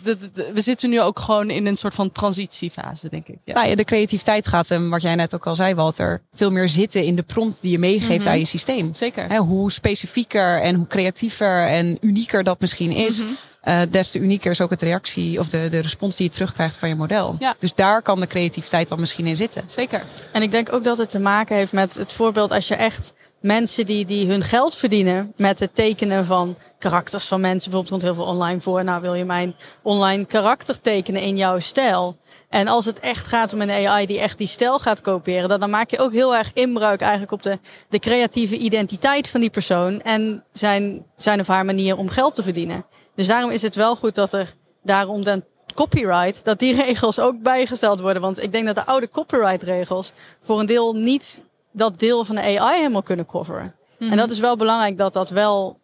we 0.53 0.61
zitten 0.61 0.89
nu 0.89 1.01
ook 1.01 1.19
gewoon 1.19 1.49
in 1.49 1.65
een 1.65 1.75
soort 1.77 1.93
van 1.93 2.11
transitiefase, 2.11 3.09
denk 3.09 3.27
ik. 3.27 3.37
Ja. 3.45 3.53
Nou 3.53 3.67
ja, 3.67 3.75
de 3.75 3.83
creativiteit 3.83 4.47
gaat 4.47 4.69
hem, 4.69 4.89
wat 4.89 5.01
jij 5.01 5.15
net 5.15 5.35
ook 5.35 5.47
al 5.47 5.55
zei, 5.55 5.73
Walter, 5.75 6.21
veel 6.33 6.51
meer 6.51 6.69
zitten 6.69 7.03
in 7.03 7.15
de 7.15 7.23
prompt 7.23 7.61
die 7.61 7.71
je 7.71 7.79
meegeeft 7.79 8.23
Mhm. 8.23 8.29
aan 8.33 8.39
je 8.39 8.45
systeem. 8.45 8.93
Zeker. 8.93 9.29
Hè, 9.29 9.37
hoe 9.37 9.71
specifieker 9.71 10.61
en 10.61 10.75
hoe 10.75 10.87
creatiever 10.87 11.67
en 11.67 11.97
unieker 12.01 12.43
dat 12.43 12.59
misschien 12.59 12.91
is, 12.91 13.19
Mhm. 13.21 13.29
Eh, 13.65 13.81
des 13.89 14.09
te 14.09 14.19
unieker 14.19 14.51
is 14.51 14.61
ook 14.61 14.69
het 14.69 14.81
reactie 14.81 15.39
of 15.39 15.49
de, 15.49 15.67
de 15.69 15.79
respons 15.79 16.15
die 16.15 16.25
je 16.25 16.31
terugkrijgt 16.31 16.77
van 16.77 16.89
je 16.89 16.95
model. 16.95 17.35
Ja. 17.39 17.55
Dus 17.59 17.73
daar 17.73 18.01
kan 18.01 18.19
de 18.19 18.27
creativiteit 18.27 18.87
dan 18.87 18.99
misschien 18.99 19.27
in 19.27 19.35
zitten. 19.35 19.63
Zeker. 19.67 20.03
En 20.31 20.41
ik 20.41 20.51
denk 20.51 20.73
ook 20.73 20.83
dat 20.83 20.97
het 20.97 21.09
te 21.09 21.19
maken 21.19 21.55
heeft 21.55 21.73
met 21.73 21.93
het 21.93 22.11
voorbeeld 22.11 22.51
als 22.51 22.67
je 22.67 22.75
echt 22.75 23.13
mensen 23.45 23.85
die, 23.85 24.05
die 24.05 24.27
hun 24.27 24.41
geld 24.41 24.75
verdienen 24.75 25.33
met 25.35 25.59
het 25.59 25.75
tekenen 25.75 26.25
van 26.25 26.57
karakters 26.79 27.25
van 27.25 27.41
mensen. 27.41 27.71
Bijvoorbeeld 27.71 27.89
komt 27.89 28.01
heel 28.01 28.23
veel 28.23 28.33
online 28.33 28.59
voor. 28.59 28.83
Nou 28.83 29.01
wil 29.01 29.13
je 29.13 29.25
mijn 29.25 29.55
online 29.81 30.25
karakter 30.25 30.81
tekenen 30.81 31.21
in 31.21 31.37
jouw 31.37 31.59
stijl. 31.59 32.17
En 32.49 32.67
als 32.67 32.85
het 32.85 32.99
echt 32.99 33.27
gaat 33.27 33.53
om 33.53 33.61
een 33.61 33.87
AI 33.87 34.05
die 34.05 34.19
echt 34.19 34.37
die 34.37 34.47
stijl 34.47 34.79
gaat 34.79 35.01
kopiëren, 35.01 35.49
dan, 35.49 35.59
dan 35.59 35.69
maak 35.69 35.89
je 35.89 35.99
ook 35.99 36.11
heel 36.11 36.35
erg 36.35 36.51
inbreuk 36.53 37.01
eigenlijk 37.01 37.31
op 37.31 37.43
de, 37.43 37.59
de 37.89 37.99
creatieve 37.99 38.57
identiteit 38.57 39.29
van 39.29 39.41
die 39.41 39.49
persoon 39.49 40.01
en 40.01 40.43
zijn, 40.53 41.05
zijn 41.17 41.39
of 41.39 41.47
haar 41.47 41.65
manier 41.65 41.97
om 41.97 42.09
geld 42.09 42.35
te 42.35 42.43
verdienen. 42.43 42.85
Dus 43.15 43.27
daarom 43.27 43.51
is 43.51 43.61
het 43.61 43.75
wel 43.75 43.95
goed 43.95 44.15
dat 44.15 44.33
er 44.33 44.53
daarom 44.83 45.23
dan 45.23 45.43
copyright, 45.73 46.45
dat 46.45 46.59
die 46.59 46.75
regels 46.85 47.19
ook 47.19 47.41
bijgesteld 47.41 47.99
worden. 47.99 48.21
Want 48.21 48.43
ik 48.43 48.51
denk 48.51 48.65
dat 48.65 48.75
de 48.75 48.85
oude 48.85 49.09
copyright 49.09 49.63
regels 49.63 50.11
voor 50.41 50.59
een 50.59 50.65
deel 50.65 50.93
niet 50.93 51.43
dat 51.75 51.99
deel 51.99 52.23
van 52.23 52.35
de 52.35 52.59
AI 52.59 52.77
helemaal 52.77 53.03
kunnen 53.03 53.25
coveren. 53.25 53.75
En 53.99 54.17
dat 54.17 54.29
is 54.29 54.39
wel 54.39 54.55
belangrijk 54.55 54.97
dat 54.97 55.13
dat 55.13 55.29
wel 55.29 55.79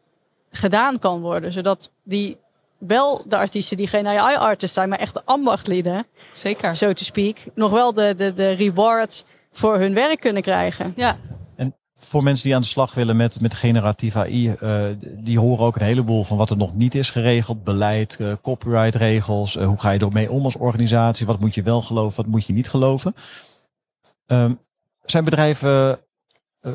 gedaan 0.52 1.00
kan 1.00 1.22
worden. 1.22 1.52
Zodat 1.52 1.92
die 2.04 2.38
wel 2.78 3.24
de 3.28 3.38
artiesten 3.38 3.78
die 3.78 3.88
geen 3.88 4.08
AI-artists 4.08 4.76
zijn, 4.76 4.90
maar 4.90 5.00
echt 5.00 5.14
de 5.14 5.22
ambachtleden, 5.26 6.06
Zeker. 6.32 6.76
so 6.76 6.94
to 6.94 7.04
speak, 7.04 7.38
nog 7.56 7.72
wel 7.72 7.94
de, 7.94 8.14
de, 8.18 8.34
de 8.34 8.52
reward 8.52 9.26
voor 9.52 9.78
hun 9.78 9.94
werk 9.94 10.20
kunnen 10.20 10.42
krijgen. 10.42 10.94
Ja. 10.96 11.18
En 11.56 11.76
voor 11.96 12.24
mensen 12.24 12.44
die 12.44 12.56
aan 12.56 12.62
de 12.62 12.68
slag 12.68 12.94
willen 12.94 13.16
met, 13.16 13.42
met 13.42 13.54
generatieve 13.54 14.20
AI, 14.20 14.50
eh, 14.50 14.84
die 15.00 15.40
horen 15.40 15.66
ook 15.66 15.76
een 15.76 15.86
heleboel 15.86 16.24
van 16.24 16.38
wat 16.38 16.50
er 16.50 16.58
nog 16.58 16.76
niet 16.76 16.96
is 16.96 17.10
geregeld. 17.10 17.64
Beleid, 17.64 18.16
eh, 18.20 18.34
copyrightregels, 18.42 19.58
eh, 19.58 19.68
hoe 19.68 19.80
ga 19.80 19.92
je 19.92 20.00
ermee 20.00 20.32
om 20.32 20.44
als 20.44 20.58
organisatie? 20.58 21.26
Wat 21.26 21.40
moet 21.40 21.56
je 21.56 21.64
wel 21.64 21.82
geloven, 21.82 22.24
wat 22.24 22.32
moet 22.32 22.46
je 22.46 22.54
niet 22.54 22.70
geloven? 22.70 23.16
Ehm, 24.26 24.54
zijn 25.12 25.24
bedrijven 25.24 26.00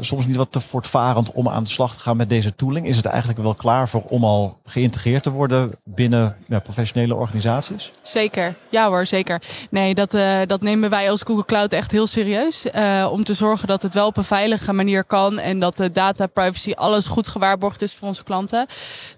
soms 0.00 0.26
niet 0.26 0.36
wat 0.36 0.52
te 0.52 0.60
voortvarend 0.60 1.32
om 1.32 1.48
aan 1.48 1.62
de 1.62 1.70
slag 1.70 1.94
te 1.94 2.00
gaan 2.00 2.16
met 2.16 2.28
deze 2.28 2.56
tooling? 2.56 2.86
Is 2.86 2.96
het 2.96 3.06
eigenlijk 3.06 3.38
wel 3.38 3.54
klaar 3.54 3.88
voor 3.88 4.02
om 4.02 4.24
al 4.24 4.58
geïntegreerd 4.64 5.22
te 5.22 5.30
worden 5.30 5.70
binnen 5.84 6.36
ja, 6.48 6.58
professionele 6.58 7.14
organisaties? 7.14 7.92
Zeker, 8.02 8.54
ja 8.70 8.88
hoor, 8.88 9.06
zeker. 9.06 9.42
Nee, 9.70 9.94
dat, 9.94 10.14
uh, 10.14 10.38
dat 10.46 10.60
nemen 10.60 10.90
wij 10.90 11.10
als 11.10 11.22
Google 11.22 11.44
Cloud 11.44 11.72
echt 11.72 11.90
heel 11.90 12.06
serieus. 12.06 12.66
Uh, 12.74 13.08
om 13.10 13.24
te 13.24 13.34
zorgen 13.34 13.68
dat 13.68 13.82
het 13.82 13.94
wel 13.94 14.06
op 14.06 14.16
een 14.16 14.24
veilige 14.24 14.72
manier 14.72 15.04
kan 15.04 15.38
en 15.38 15.58
dat 15.58 15.76
de 15.76 15.90
data 15.90 16.26
privacy 16.26 16.72
alles 16.72 17.06
goed 17.06 17.28
gewaarborgd 17.28 17.82
is 17.82 17.94
voor 17.94 18.08
onze 18.08 18.22
klanten. 18.22 18.66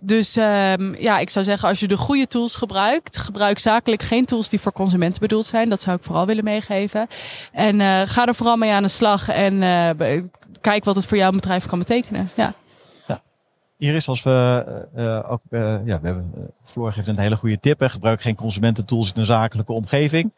Dus 0.00 0.36
uh, 0.36 0.72
ja, 0.98 1.18
ik 1.18 1.30
zou 1.30 1.44
zeggen, 1.44 1.68
als 1.68 1.80
je 1.80 1.88
de 1.88 1.96
goede 1.96 2.26
tools 2.26 2.54
gebruikt, 2.54 3.16
gebruik 3.16 3.58
zakelijk 3.58 4.02
geen 4.02 4.24
tools 4.24 4.48
die 4.48 4.60
voor 4.60 4.72
consumenten 4.72 5.20
bedoeld 5.20 5.46
zijn. 5.46 5.68
Dat 5.68 5.80
zou 5.80 5.96
ik 5.96 6.02
vooral 6.02 6.26
willen 6.26 6.44
meegeven. 6.44 7.06
En 7.52 8.06
ga 8.06 8.26
er 8.26 8.34
vooral 8.34 8.56
mee 8.56 8.72
aan 8.72 8.82
de 8.82 8.88
slag 8.88 9.28
en 9.28 9.62
kijk 10.60 10.84
wat 10.84 10.96
het 10.96 11.06
voor 11.06 11.16
jouw 11.16 11.30
bedrijf 11.30 11.66
kan 11.66 11.78
betekenen. 11.78 12.30
Ja. 12.34 12.54
ja. 13.06 13.22
Iris, 13.78 14.08
als 14.08 14.22
we 14.22 14.64
uh, 14.96 15.30
ook, 15.32 15.40
uh, 15.50 15.60
ja, 15.60 16.00
we 16.00 16.06
hebben, 16.06 16.32
uh, 16.38 16.44
Floor 16.64 16.92
geeft 16.92 17.08
een 17.08 17.18
hele 17.18 17.36
goede 17.36 17.60
tip. 17.60 17.80
Hè. 17.80 17.88
Gebruik 17.88 18.20
geen 18.20 18.34
consumententools 18.34 19.12
in 19.12 19.20
een 19.20 19.26
zakelijke 19.26 19.72
omgeving. 19.72 20.32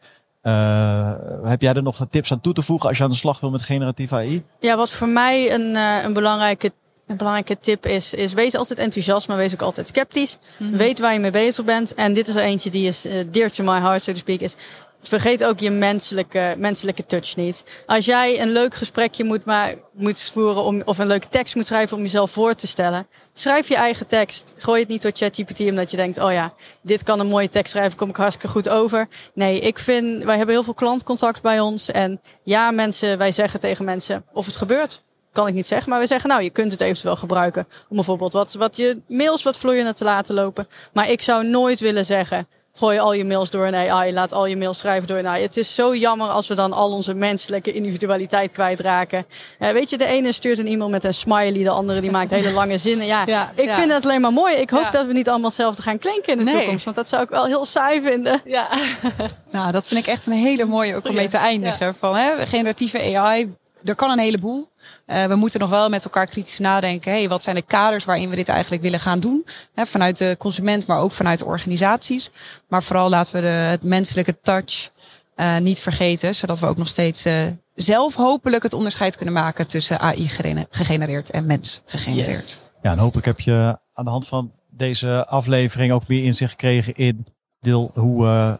heb 1.43 1.61
jij 1.61 1.73
er 1.73 1.83
nog 1.83 2.05
tips 2.09 2.31
aan 2.31 2.41
toe 2.41 2.53
te 2.53 2.61
voegen 2.61 2.89
als 2.89 2.97
je 2.97 3.03
aan 3.03 3.09
de 3.09 3.15
slag 3.15 3.39
wil 3.39 3.51
met 3.51 3.61
generatieve 3.61 4.15
AI? 4.15 4.43
Ja, 4.59 4.77
wat 4.77 4.91
voor 4.91 5.09
mij 5.09 5.53
een, 5.53 5.75
een 5.75 6.13
belangrijke 6.13 6.71
een 7.11 7.17
belangrijke 7.17 7.57
tip 7.59 7.85
is, 7.85 8.13
is 8.13 8.33
wees 8.33 8.55
altijd 8.55 8.79
enthousiast, 8.79 9.27
maar 9.27 9.37
wees 9.37 9.53
ook 9.53 9.61
altijd 9.61 9.87
sceptisch. 9.87 10.37
Mm 10.57 10.67
-hmm. 10.67 10.77
Weet 10.77 10.99
waar 10.99 11.13
je 11.13 11.19
mee 11.19 11.31
bezig 11.31 11.65
bent. 11.65 11.93
En 11.93 12.13
dit 12.13 12.27
is 12.27 12.35
er 12.35 12.41
eentje 12.41 12.69
die 12.69 12.87
is 12.87 13.05
uh, 13.05 13.13
dear 13.31 13.49
to 13.49 13.63
my 13.63 13.79
heart, 13.79 14.03
so 14.03 14.11
to 14.11 14.17
speak. 14.17 14.39
Is 14.39 14.55
vergeet 15.01 15.43
ook 15.43 15.59
je 15.59 15.71
menselijke, 15.71 16.55
menselijke 16.57 17.05
touch 17.05 17.35
niet. 17.35 17.63
Als 17.85 18.05
jij 18.05 18.41
een 18.41 18.51
leuk 18.51 18.75
gesprekje 18.75 19.23
moet, 19.23 19.45
maar, 19.45 19.73
moet 19.93 20.21
voeren 20.33 20.63
om, 20.63 20.81
of 20.85 20.97
een 20.97 21.07
leuke 21.07 21.29
tekst 21.29 21.55
moet 21.55 21.67
schrijven 21.67 21.97
om 21.97 22.03
jezelf 22.03 22.31
voor 22.31 22.55
te 22.55 22.67
stellen, 22.67 23.07
schrijf 23.33 23.67
je 23.67 23.75
eigen 23.75 24.07
tekst. 24.07 24.53
Gooi 24.57 24.79
het 24.79 24.89
niet 24.89 25.01
door 25.01 25.11
ChatGPT 25.13 25.59
omdat 25.59 25.91
je 25.91 25.97
denkt, 25.97 26.19
oh 26.19 26.31
ja, 26.31 26.53
dit 26.81 27.03
kan 27.03 27.19
een 27.19 27.27
mooie 27.27 27.49
tekst 27.49 27.71
schrijven, 27.71 27.97
kom 27.97 28.09
ik 28.09 28.15
hartstikke 28.15 28.47
goed 28.47 28.69
over. 28.69 29.07
Nee, 29.33 29.59
ik 29.59 29.79
vind, 29.79 30.23
wij 30.23 30.37
hebben 30.37 30.55
heel 30.55 30.63
veel 30.63 30.73
klantcontact 30.73 31.41
bij 31.41 31.59
ons. 31.59 31.91
En 31.91 32.21
ja, 32.43 32.71
mensen, 32.71 33.17
wij 33.17 33.31
zeggen 33.31 33.59
tegen 33.59 33.85
mensen 33.85 34.25
of 34.33 34.45
het 34.45 34.55
gebeurt. 34.55 35.01
Kan 35.31 35.47
ik 35.47 35.53
niet 35.53 35.67
zeggen, 35.67 35.89
maar 35.89 35.99
we 35.99 36.07
zeggen, 36.07 36.29
nou, 36.29 36.41
je 36.41 36.49
kunt 36.49 36.71
het 36.71 36.81
eventueel 36.81 37.15
gebruiken 37.15 37.67
om 37.89 37.95
bijvoorbeeld 37.95 38.33
wat, 38.33 38.53
wat 38.53 38.75
je 38.75 39.01
mails 39.07 39.43
wat 39.43 39.57
vloeiender 39.57 39.93
te 39.93 40.03
laten 40.03 40.35
lopen. 40.35 40.67
Maar 40.93 41.09
ik 41.09 41.21
zou 41.21 41.45
nooit 41.45 41.79
willen 41.79 42.05
zeggen, 42.05 42.47
gooi 42.81 42.99
al 42.99 43.13
je 43.13 43.25
mails 43.25 43.49
door 43.49 43.65
een 43.65 43.75
AI, 43.75 44.13
laat 44.13 44.33
al 44.33 44.45
je 44.45 44.57
mails 44.57 44.77
schrijven 44.77 45.07
door 45.07 45.17
een 45.17 45.27
AI. 45.27 45.41
Het 45.41 45.57
is 45.57 45.75
zo 45.75 45.95
jammer 45.95 46.27
als 46.27 46.47
we 46.47 46.55
dan 46.55 46.73
al 46.73 46.91
onze 46.91 47.13
menselijke 47.13 47.71
individualiteit 47.71 48.51
kwijtraken. 48.51 49.25
Uh, 49.59 49.69
weet 49.69 49.89
je, 49.89 49.97
de 49.97 50.05
ene 50.05 50.31
stuurt 50.31 50.57
een 50.57 50.67
e-mail 50.67 50.89
met 50.89 51.03
een 51.03 51.13
smiley, 51.13 51.63
de 51.63 51.69
andere 51.69 52.01
die 52.01 52.11
maakt 52.11 52.31
hele 52.31 52.51
lange 52.51 52.77
zinnen. 52.77 53.05
Ja, 53.05 53.23
ja 53.35 53.51
ik 53.55 53.65
ja. 53.65 53.75
vind 53.75 53.91
het 53.91 54.03
alleen 54.03 54.21
maar 54.21 54.33
mooi. 54.33 54.55
Ik 54.55 54.69
hoop 54.69 54.81
ja. 54.81 54.91
dat 54.91 55.05
we 55.05 55.13
niet 55.13 55.29
allemaal 55.29 55.47
hetzelfde 55.47 55.81
gaan 55.81 55.97
klinken 55.97 56.31
in 56.31 56.37
de 56.37 56.43
nee. 56.43 56.55
toekomst, 56.55 56.83
want 56.83 56.95
dat 56.95 57.07
zou 57.07 57.23
ik 57.23 57.29
wel 57.29 57.45
heel 57.45 57.65
saai 57.65 58.01
vinden. 58.01 58.41
Ja. 58.45 58.67
nou, 59.51 59.71
dat 59.71 59.87
vind 59.87 59.99
ik 59.99 60.07
echt 60.07 60.25
een 60.25 60.33
hele 60.33 60.65
mooie 60.65 60.95
ook 60.95 61.07
om 61.07 61.15
mee 61.15 61.29
te 61.29 61.37
eindigen. 61.37 61.95
Van, 61.95 62.15
hè, 62.15 62.45
generatieve 62.45 63.17
AI, 63.17 63.55
er 63.83 63.95
kan 63.95 64.09
een 64.09 64.19
heleboel. 64.19 64.71
Uh, 65.07 65.25
we 65.25 65.35
moeten 65.35 65.59
nog 65.59 65.69
wel 65.69 65.89
met 65.89 66.03
elkaar 66.03 66.25
kritisch 66.25 66.59
nadenken. 66.59 67.11
Hey, 67.11 67.29
wat 67.29 67.43
zijn 67.43 67.55
de 67.55 67.61
kaders 67.61 68.05
waarin 68.05 68.29
we 68.29 68.35
dit 68.35 68.49
eigenlijk 68.49 68.81
willen 68.81 68.99
gaan 68.99 69.19
doen? 69.19 69.45
Vanuit 69.75 70.17
de 70.17 70.35
consument, 70.39 70.85
maar 70.85 70.99
ook 70.99 71.11
vanuit 71.11 71.39
de 71.39 71.45
organisaties. 71.45 72.29
Maar 72.67 72.83
vooral 72.83 73.09
laten 73.09 73.33
we 73.33 73.41
de, 73.41 73.47
het 73.47 73.83
menselijke 73.83 74.39
touch 74.41 74.89
uh, 75.35 75.57
niet 75.57 75.79
vergeten. 75.79 76.35
Zodat 76.35 76.59
we 76.59 76.65
ook 76.65 76.77
nog 76.77 76.87
steeds 76.87 77.25
uh, 77.25 77.45
zelf 77.75 78.15
hopelijk 78.15 78.63
het 78.63 78.73
onderscheid 78.73 79.15
kunnen 79.15 79.33
maken 79.33 79.67
tussen 79.67 79.99
AI 79.99 80.27
gegenereerd 80.69 81.31
en 81.31 81.45
mens 81.45 81.81
gegenereerd. 81.85 82.71
Ja, 82.81 82.91
en 82.91 82.97
hopelijk 82.97 83.25
heb 83.25 83.39
je 83.39 83.79
aan 83.93 84.05
de 84.05 84.11
hand 84.11 84.27
van 84.27 84.51
deze 84.69 85.27
aflevering 85.27 85.91
ook 85.91 86.07
meer 86.07 86.23
inzicht 86.23 86.51
gekregen 86.51 86.95
in 86.95 87.25
deel 87.59 87.91
hoe 87.93 88.59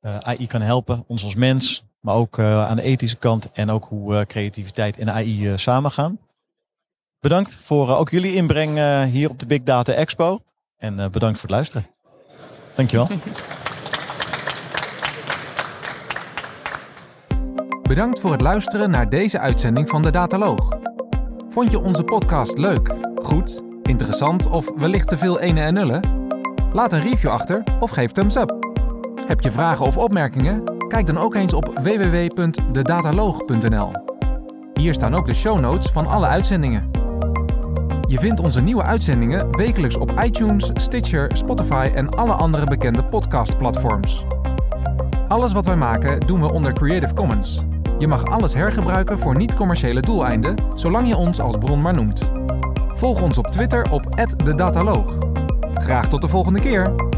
AI 0.00 0.46
kan 0.46 0.60
helpen, 0.60 1.04
ons 1.06 1.24
als 1.24 1.34
mens, 1.34 1.84
maar 2.02 2.14
ook 2.14 2.38
uh, 2.38 2.66
aan 2.66 2.76
de 2.76 2.82
ethische 2.82 3.16
kant 3.16 3.52
en 3.52 3.70
ook 3.70 3.84
hoe 3.84 4.14
uh, 4.14 4.20
creativiteit 4.20 4.98
en 4.98 5.10
AI 5.10 5.48
uh, 5.48 5.56
samengaan. 5.56 6.18
Bedankt 7.20 7.56
voor 7.62 7.96
ook 7.96 8.10
jullie 8.10 8.34
inbreng 8.34 9.04
hier 9.04 9.30
op 9.30 9.38
de 9.38 9.46
Big 9.46 9.62
Data 9.62 9.92
Expo. 9.92 10.40
En 10.76 10.96
bedankt 10.96 11.38
voor 11.38 11.48
het 11.48 11.50
luisteren. 11.50 11.86
Dankjewel. 12.74 13.08
Bedankt 17.92 18.20
voor 18.20 18.32
het 18.32 18.40
luisteren 18.40 18.90
naar 18.90 19.08
deze 19.08 19.38
uitzending 19.38 19.88
van 19.88 20.02
de 20.02 20.10
Dataloog. 20.10 20.78
Vond 21.48 21.70
je 21.70 21.80
onze 21.80 22.02
podcast 22.02 22.58
leuk, 22.58 22.94
goed, 23.14 23.62
interessant 23.82 24.46
of 24.46 24.72
wellicht 24.76 25.08
te 25.08 25.16
veel 25.16 25.40
ene 25.40 25.60
en 25.60 25.74
nullen? 25.74 26.30
Laat 26.72 26.92
een 26.92 27.00
review 27.00 27.30
achter 27.30 27.62
of 27.80 27.90
geef 27.90 28.12
thumbs 28.12 28.36
up. 28.36 28.56
Heb 29.26 29.40
je 29.40 29.50
vragen 29.50 29.86
of 29.86 29.96
opmerkingen? 29.96 30.71
Kijk 30.92 31.06
dan 31.06 31.18
ook 31.18 31.34
eens 31.34 31.52
op 31.52 31.78
www.dedataloog.nl. 31.82 33.90
Hier 34.72 34.94
staan 34.94 35.14
ook 35.14 35.26
de 35.26 35.34
show 35.34 35.60
notes 35.60 35.90
van 35.90 36.06
alle 36.06 36.26
uitzendingen. 36.26 36.90
Je 38.08 38.18
vindt 38.18 38.40
onze 38.40 38.60
nieuwe 38.60 38.82
uitzendingen 38.82 39.56
wekelijks 39.56 39.96
op 39.96 40.20
iTunes, 40.24 40.70
Stitcher, 40.74 41.36
Spotify 41.36 41.90
en 41.94 42.08
alle 42.08 42.32
andere 42.32 42.66
bekende 42.66 43.04
podcastplatforms. 43.04 44.24
Alles 45.28 45.52
wat 45.52 45.64
wij 45.64 45.76
maken 45.76 46.20
doen 46.20 46.40
we 46.40 46.52
onder 46.52 46.72
Creative 46.72 47.14
Commons. 47.14 47.64
Je 47.98 48.06
mag 48.06 48.24
alles 48.24 48.54
hergebruiken 48.54 49.18
voor 49.18 49.36
niet-commerciële 49.36 50.00
doeleinden, 50.00 50.54
zolang 50.74 51.08
je 51.08 51.16
ons 51.16 51.40
als 51.40 51.58
bron 51.58 51.82
maar 51.82 51.94
noemt. 51.94 52.30
Volg 52.94 53.20
ons 53.20 53.38
op 53.38 53.46
Twitter 53.46 53.90
op 53.90 54.26
@dedataloog. 54.44 55.18
Graag 55.74 56.08
tot 56.08 56.20
de 56.20 56.28
volgende 56.28 56.60
keer. 56.60 57.11